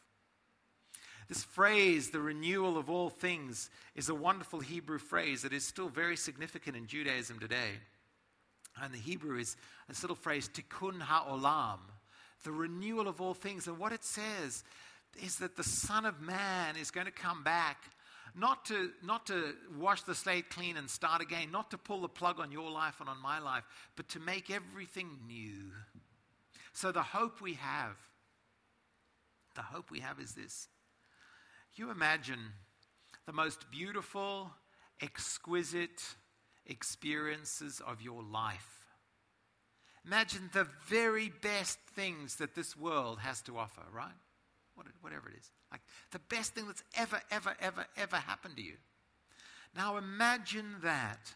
This 1.28 1.44
phrase, 1.44 2.10
the 2.10 2.20
renewal 2.20 2.78
of 2.78 2.88
all 2.88 3.10
things, 3.10 3.70
is 3.94 4.08
a 4.08 4.14
wonderful 4.14 4.60
Hebrew 4.60 4.98
phrase 4.98 5.42
that 5.42 5.52
is 5.52 5.64
still 5.64 5.88
very 5.88 6.16
significant 6.16 6.76
in 6.76 6.86
Judaism 6.86 7.38
today. 7.38 7.78
And 8.82 8.92
the 8.92 8.98
Hebrew 8.98 9.38
is 9.38 9.56
this 9.86 10.02
little 10.02 10.16
phrase, 10.16 10.48
tikkun 10.48 11.00
ha'olam, 11.00 11.78
the 12.42 12.52
renewal 12.52 13.06
of 13.06 13.20
all 13.20 13.34
things. 13.34 13.68
And 13.68 13.78
what 13.78 13.92
it 13.92 14.02
says 14.02 14.64
is 15.22 15.36
that 15.36 15.56
the 15.56 15.64
Son 15.64 16.04
of 16.04 16.20
Man 16.20 16.76
is 16.76 16.90
going 16.90 17.06
to 17.06 17.12
come 17.12 17.42
back 17.42 17.78
not 18.34 18.64
to, 18.66 18.90
not 19.02 19.26
to 19.26 19.54
wash 19.76 20.02
the 20.02 20.14
slate 20.14 20.50
clean 20.50 20.76
and 20.76 20.88
start 20.88 21.20
again, 21.20 21.50
not 21.50 21.70
to 21.72 21.78
pull 21.78 22.00
the 22.00 22.08
plug 22.08 22.38
on 22.38 22.52
your 22.52 22.70
life 22.70 23.00
and 23.00 23.08
on 23.08 23.20
my 23.20 23.38
life, 23.38 23.64
but 23.96 24.08
to 24.10 24.20
make 24.20 24.50
everything 24.50 25.18
new. 25.26 25.72
So 26.72 26.92
the 26.92 27.02
hope 27.02 27.40
we 27.40 27.54
have, 27.54 27.96
the 29.56 29.62
hope 29.62 29.90
we 29.90 30.00
have 30.00 30.20
is 30.20 30.32
this 30.34 30.68
you 31.74 31.90
imagine 31.90 32.52
the 33.26 33.32
most 33.32 33.70
beautiful, 33.70 34.50
exquisite 35.00 36.02
experiences 36.66 37.80
of 37.86 38.02
your 38.02 38.22
life? 38.22 38.86
Imagine 40.04 40.50
the 40.52 40.66
very 40.88 41.30
best 41.42 41.78
things 41.94 42.36
that 42.36 42.54
this 42.54 42.76
world 42.76 43.20
has 43.20 43.40
to 43.42 43.58
offer, 43.58 43.82
right? 43.92 44.12
Whatever 45.00 45.28
it 45.28 45.36
is. 45.38 45.50
Like 45.70 45.82
the 46.10 46.18
best 46.18 46.54
thing 46.54 46.66
that's 46.66 46.82
ever, 46.96 47.20
ever, 47.30 47.54
ever, 47.60 47.86
ever 47.96 48.16
happened 48.16 48.56
to 48.56 48.62
you. 48.62 48.76
Now 49.74 49.96
imagine 49.96 50.76
that 50.82 51.34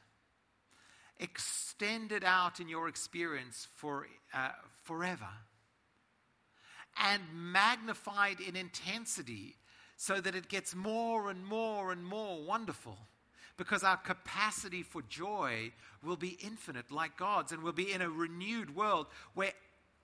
extended 1.18 2.24
out 2.24 2.60
in 2.60 2.68
your 2.68 2.88
experience 2.88 3.68
for 3.74 4.08
uh, 4.32 4.50
forever 4.82 5.28
and 6.96 7.22
magnified 7.32 8.40
in 8.40 8.56
intensity 8.56 9.56
so 9.96 10.20
that 10.20 10.34
it 10.34 10.48
gets 10.48 10.74
more 10.74 11.30
and 11.30 11.44
more 11.44 11.92
and 11.92 12.04
more 12.04 12.42
wonderful. 12.42 12.98
Because 13.56 13.84
our 13.84 13.96
capacity 13.96 14.82
for 14.82 15.02
joy 15.02 15.70
will 16.04 16.16
be 16.16 16.36
infinite, 16.42 16.90
like 16.90 17.16
God's, 17.16 17.52
and 17.52 17.62
we'll 17.62 17.72
be 17.72 17.92
in 17.92 18.02
a 18.02 18.10
renewed 18.10 18.74
world 18.74 19.06
where 19.34 19.52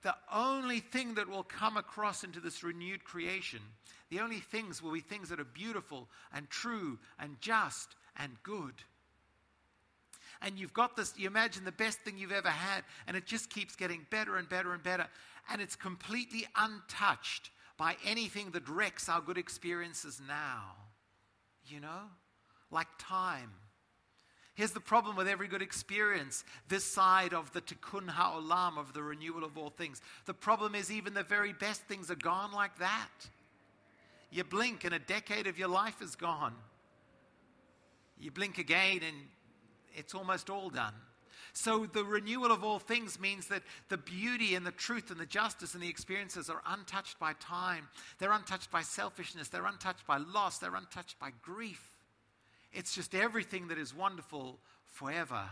the 0.03 0.15
only 0.33 0.81
thing 0.81 1.15
that 1.15 1.29
will 1.29 1.43
come 1.43 1.77
across 1.77 2.25
into 2.25 2.41
this 2.41 2.63
renewed 2.63 3.05
creation, 3.05 3.61
the 4.11 4.21
only 4.21 4.41
things 4.41 4.83
will 4.83 4.93
be 4.93 5.01
things 5.01 5.29
that 5.29 5.41
are 5.41 5.45
beautiful 5.45 6.09
and 6.33 6.49
true 6.49 6.99
and 7.19 7.41
just 7.41 7.95
and 8.19 8.33
good. 8.43 8.75
And 10.43 10.59
you've 10.59 10.73
got 10.73 10.97
this, 10.97 11.13
you 11.19 11.27
imagine 11.27 11.65
the 11.65 11.73
best 11.73 11.99
thing 12.01 12.17
you've 12.17 12.33
ever 12.33 12.49
had, 12.49 12.83
and 13.07 13.17
it 13.17 13.27
just 13.27 13.51
keeps 13.51 13.77
getting 13.77 14.07
better 14.11 14.37
and 14.37 14.49
better 14.49 14.73
and 14.73 14.83
better. 14.83 15.07
And 15.53 15.61
it's 15.61 15.77
completely 15.77 16.47
untouched 16.57 17.51
by 17.77 17.97
anything 18.07 18.51
that 18.53 18.69
wrecks 18.69 19.09
our 19.09 19.21
good 19.21 19.39
experiences 19.39 20.21
now. 20.27 20.77
You 21.67 21.81
know? 21.81 22.09
Like 22.71 22.89
time. 22.99 23.51
Here's 24.61 24.73
the 24.73 24.79
problem 24.79 25.17
with 25.17 25.27
every 25.27 25.49
good 25.49 25.63
experience, 25.63 26.45
this 26.69 26.85
side 26.85 27.33
of 27.33 27.51
the 27.55 27.63
tikkun 27.63 28.11
ha'olam, 28.11 28.77
of 28.77 28.93
the 28.93 29.03
renewal 29.03 29.43
of 29.43 29.57
all 29.57 29.71
things. 29.71 30.03
The 30.27 30.35
problem 30.35 30.75
is 30.75 30.93
even 30.93 31.15
the 31.15 31.23
very 31.23 31.55
best 31.55 31.81
things 31.85 32.11
are 32.11 32.15
gone 32.15 32.53
like 32.53 32.79
that. 32.79 33.09
You 34.31 34.45
blink 34.45 34.85
and 34.85 34.93
a 34.93 34.99
decade 34.99 35.47
of 35.47 35.59
your 35.59 35.69
life 35.69 36.03
is 36.03 36.15
gone. 36.15 36.53
You 38.21 38.31
blink 38.31 38.59
again 38.59 39.01
and 39.03 39.17
it's 39.97 40.15
almost 40.15 40.51
all 40.51 40.69
done. 40.69 40.93
So 41.55 41.87
the 41.87 42.05
renewal 42.05 42.53
of 42.53 42.63
all 42.63 42.81
things 42.81 43.19
means 43.19 43.47
that 43.47 43.63
the 43.89 43.97
beauty 43.97 44.57
and 44.57 44.67
the 44.67 44.73
truth 44.73 45.11
and 45.11 45.19
the 45.19 45.25
justice 45.25 45.73
and 45.73 45.83
the 45.83 45.89
experiences 45.89 46.51
are 46.51 46.61
untouched 46.67 47.19
by 47.19 47.33
time. 47.41 47.89
They're 48.19 48.33
untouched 48.33 48.71
by 48.71 48.83
selfishness. 48.83 49.49
They're 49.49 49.65
untouched 49.65 50.07
by 50.07 50.19
loss. 50.19 50.59
They're 50.59 50.77
untouched 50.77 51.19
by 51.19 51.31
grief. 51.41 51.97
It's 52.73 52.95
just 52.95 53.15
everything 53.15 53.69
that 53.69 53.79
is 53.79 53.95
wonderful 53.95 54.59
forever 54.87 55.49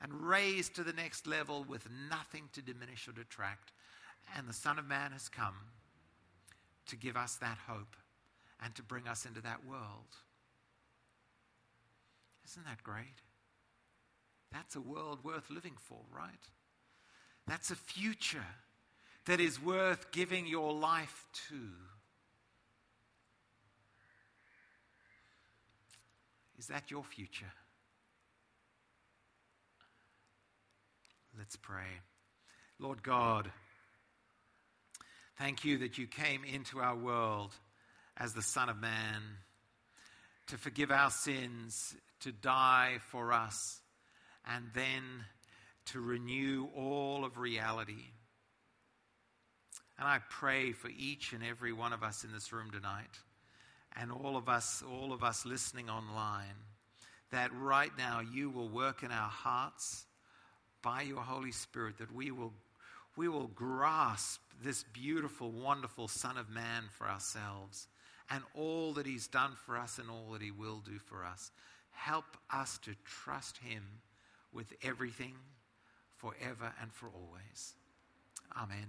and 0.00 0.12
raised 0.20 0.74
to 0.76 0.84
the 0.84 0.92
next 0.92 1.26
level 1.26 1.64
with 1.68 1.88
nothing 2.10 2.48
to 2.52 2.62
diminish 2.62 3.08
or 3.08 3.12
detract. 3.12 3.72
And 4.36 4.48
the 4.48 4.52
Son 4.52 4.78
of 4.78 4.86
Man 4.86 5.12
has 5.12 5.28
come 5.28 5.54
to 6.86 6.96
give 6.96 7.16
us 7.16 7.36
that 7.36 7.58
hope 7.68 7.96
and 8.62 8.74
to 8.74 8.82
bring 8.82 9.08
us 9.08 9.24
into 9.24 9.40
that 9.42 9.64
world. 9.66 10.16
Isn't 12.44 12.64
that 12.64 12.82
great? 12.82 13.22
That's 14.52 14.76
a 14.76 14.80
world 14.80 15.24
worth 15.24 15.50
living 15.50 15.76
for, 15.76 16.00
right? 16.14 16.48
That's 17.46 17.70
a 17.70 17.76
future 17.76 18.46
that 19.26 19.40
is 19.40 19.62
worth 19.62 20.12
giving 20.12 20.46
your 20.46 20.72
life 20.72 21.26
to. 21.48 21.60
Is 26.62 26.68
that 26.68 26.92
your 26.92 27.02
future? 27.02 27.52
Let's 31.36 31.56
pray. 31.56 31.90
Lord 32.78 33.02
God, 33.02 33.50
thank 35.38 35.64
you 35.64 35.78
that 35.78 35.98
you 35.98 36.06
came 36.06 36.44
into 36.44 36.78
our 36.78 36.94
world 36.94 37.50
as 38.16 38.32
the 38.32 38.42
Son 38.42 38.68
of 38.68 38.80
Man 38.80 39.22
to 40.46 40.56
forgive 40.56 40.92
our 40.92 41.10
sins, 41.10 41.96
to 42.20 42.30
die 42.30 42.98
for 43.10 43.32
us 43.32 43.80
and 44.46 44.66
then 44.72 45.02
to 45.86 46.00
renew 46.00 46.68
all 46.76 47.24
of 47.24 47.38
reality. 47.38 48.04
And 49.98 50.06
I 50.06 50.20
pray 50.30 50.70
for 50.70 50.90
each 50.96 51.32
and 51.32 51.42
every 51.42 51.72
one 51.72 51.92
of 51.92 52.04
us 52.04 52.22
in 52.22 52.30
this 52.30 52.52
room 52.52 52.70
tonight 52.70 53.18
and 54.00 54.10
all 54.10 54.36
of 54.36 54.48
us 54.48 54.82
all 54.90 55.12
of 55.12 55.22
us 55.22 55.44
listening 55.44 55.88
online 55.88 56.56
that 57.30 57.50
right 57.54 57.92
now 57.96 58.20
you 58.20 58.50
will 58.50 58.68
work 58.68 59.02
in 59.02 59.10
our 59.10 59.28
hearts 59.28 60.06
by 60.82 61.02
your 61.02 61.20
holy 61.20 61.52
spirit 61.52 61.98
that 61.98 62.12
we 62.14 62.30
will 62.30 62.52
we 63.16 63.28
will 63.28 63.48
grasp 63.48 64.40
this 64.62 64.84
beautiful 64.92 65.50
wonderful 65.50 66.08
son 66.08 66.36
of 66.36 66.48
man 66.50 66.84
for 66.90 67.08
ourselves 67.08 67.88
and 68.30 68.42
all 68.54 68.92
that 68.94 69.06
he's 69.06 69.26
done 69.26 69.52
for 69.66 69.76
us 69.76 69.98
and 69.98 70.08
all 70.08 70.32
that 70.32 70.42
he 70.42 70.50
will 70.50 70.82
do 70.84 70.98
for 70.98 71.24
us 71.24 71.50
help 71.90 72.36
us 72.52 72.78
to 72.78 72.94
trust 73.04 73.58
him 73.58 73.82
with 74.52 74.72
everything 74.82 75.34
forever 76.16 76.72
and 76.80 76.92
for 76.92 77.08
always. 77.08 77.74
Amen. 78.56 78.86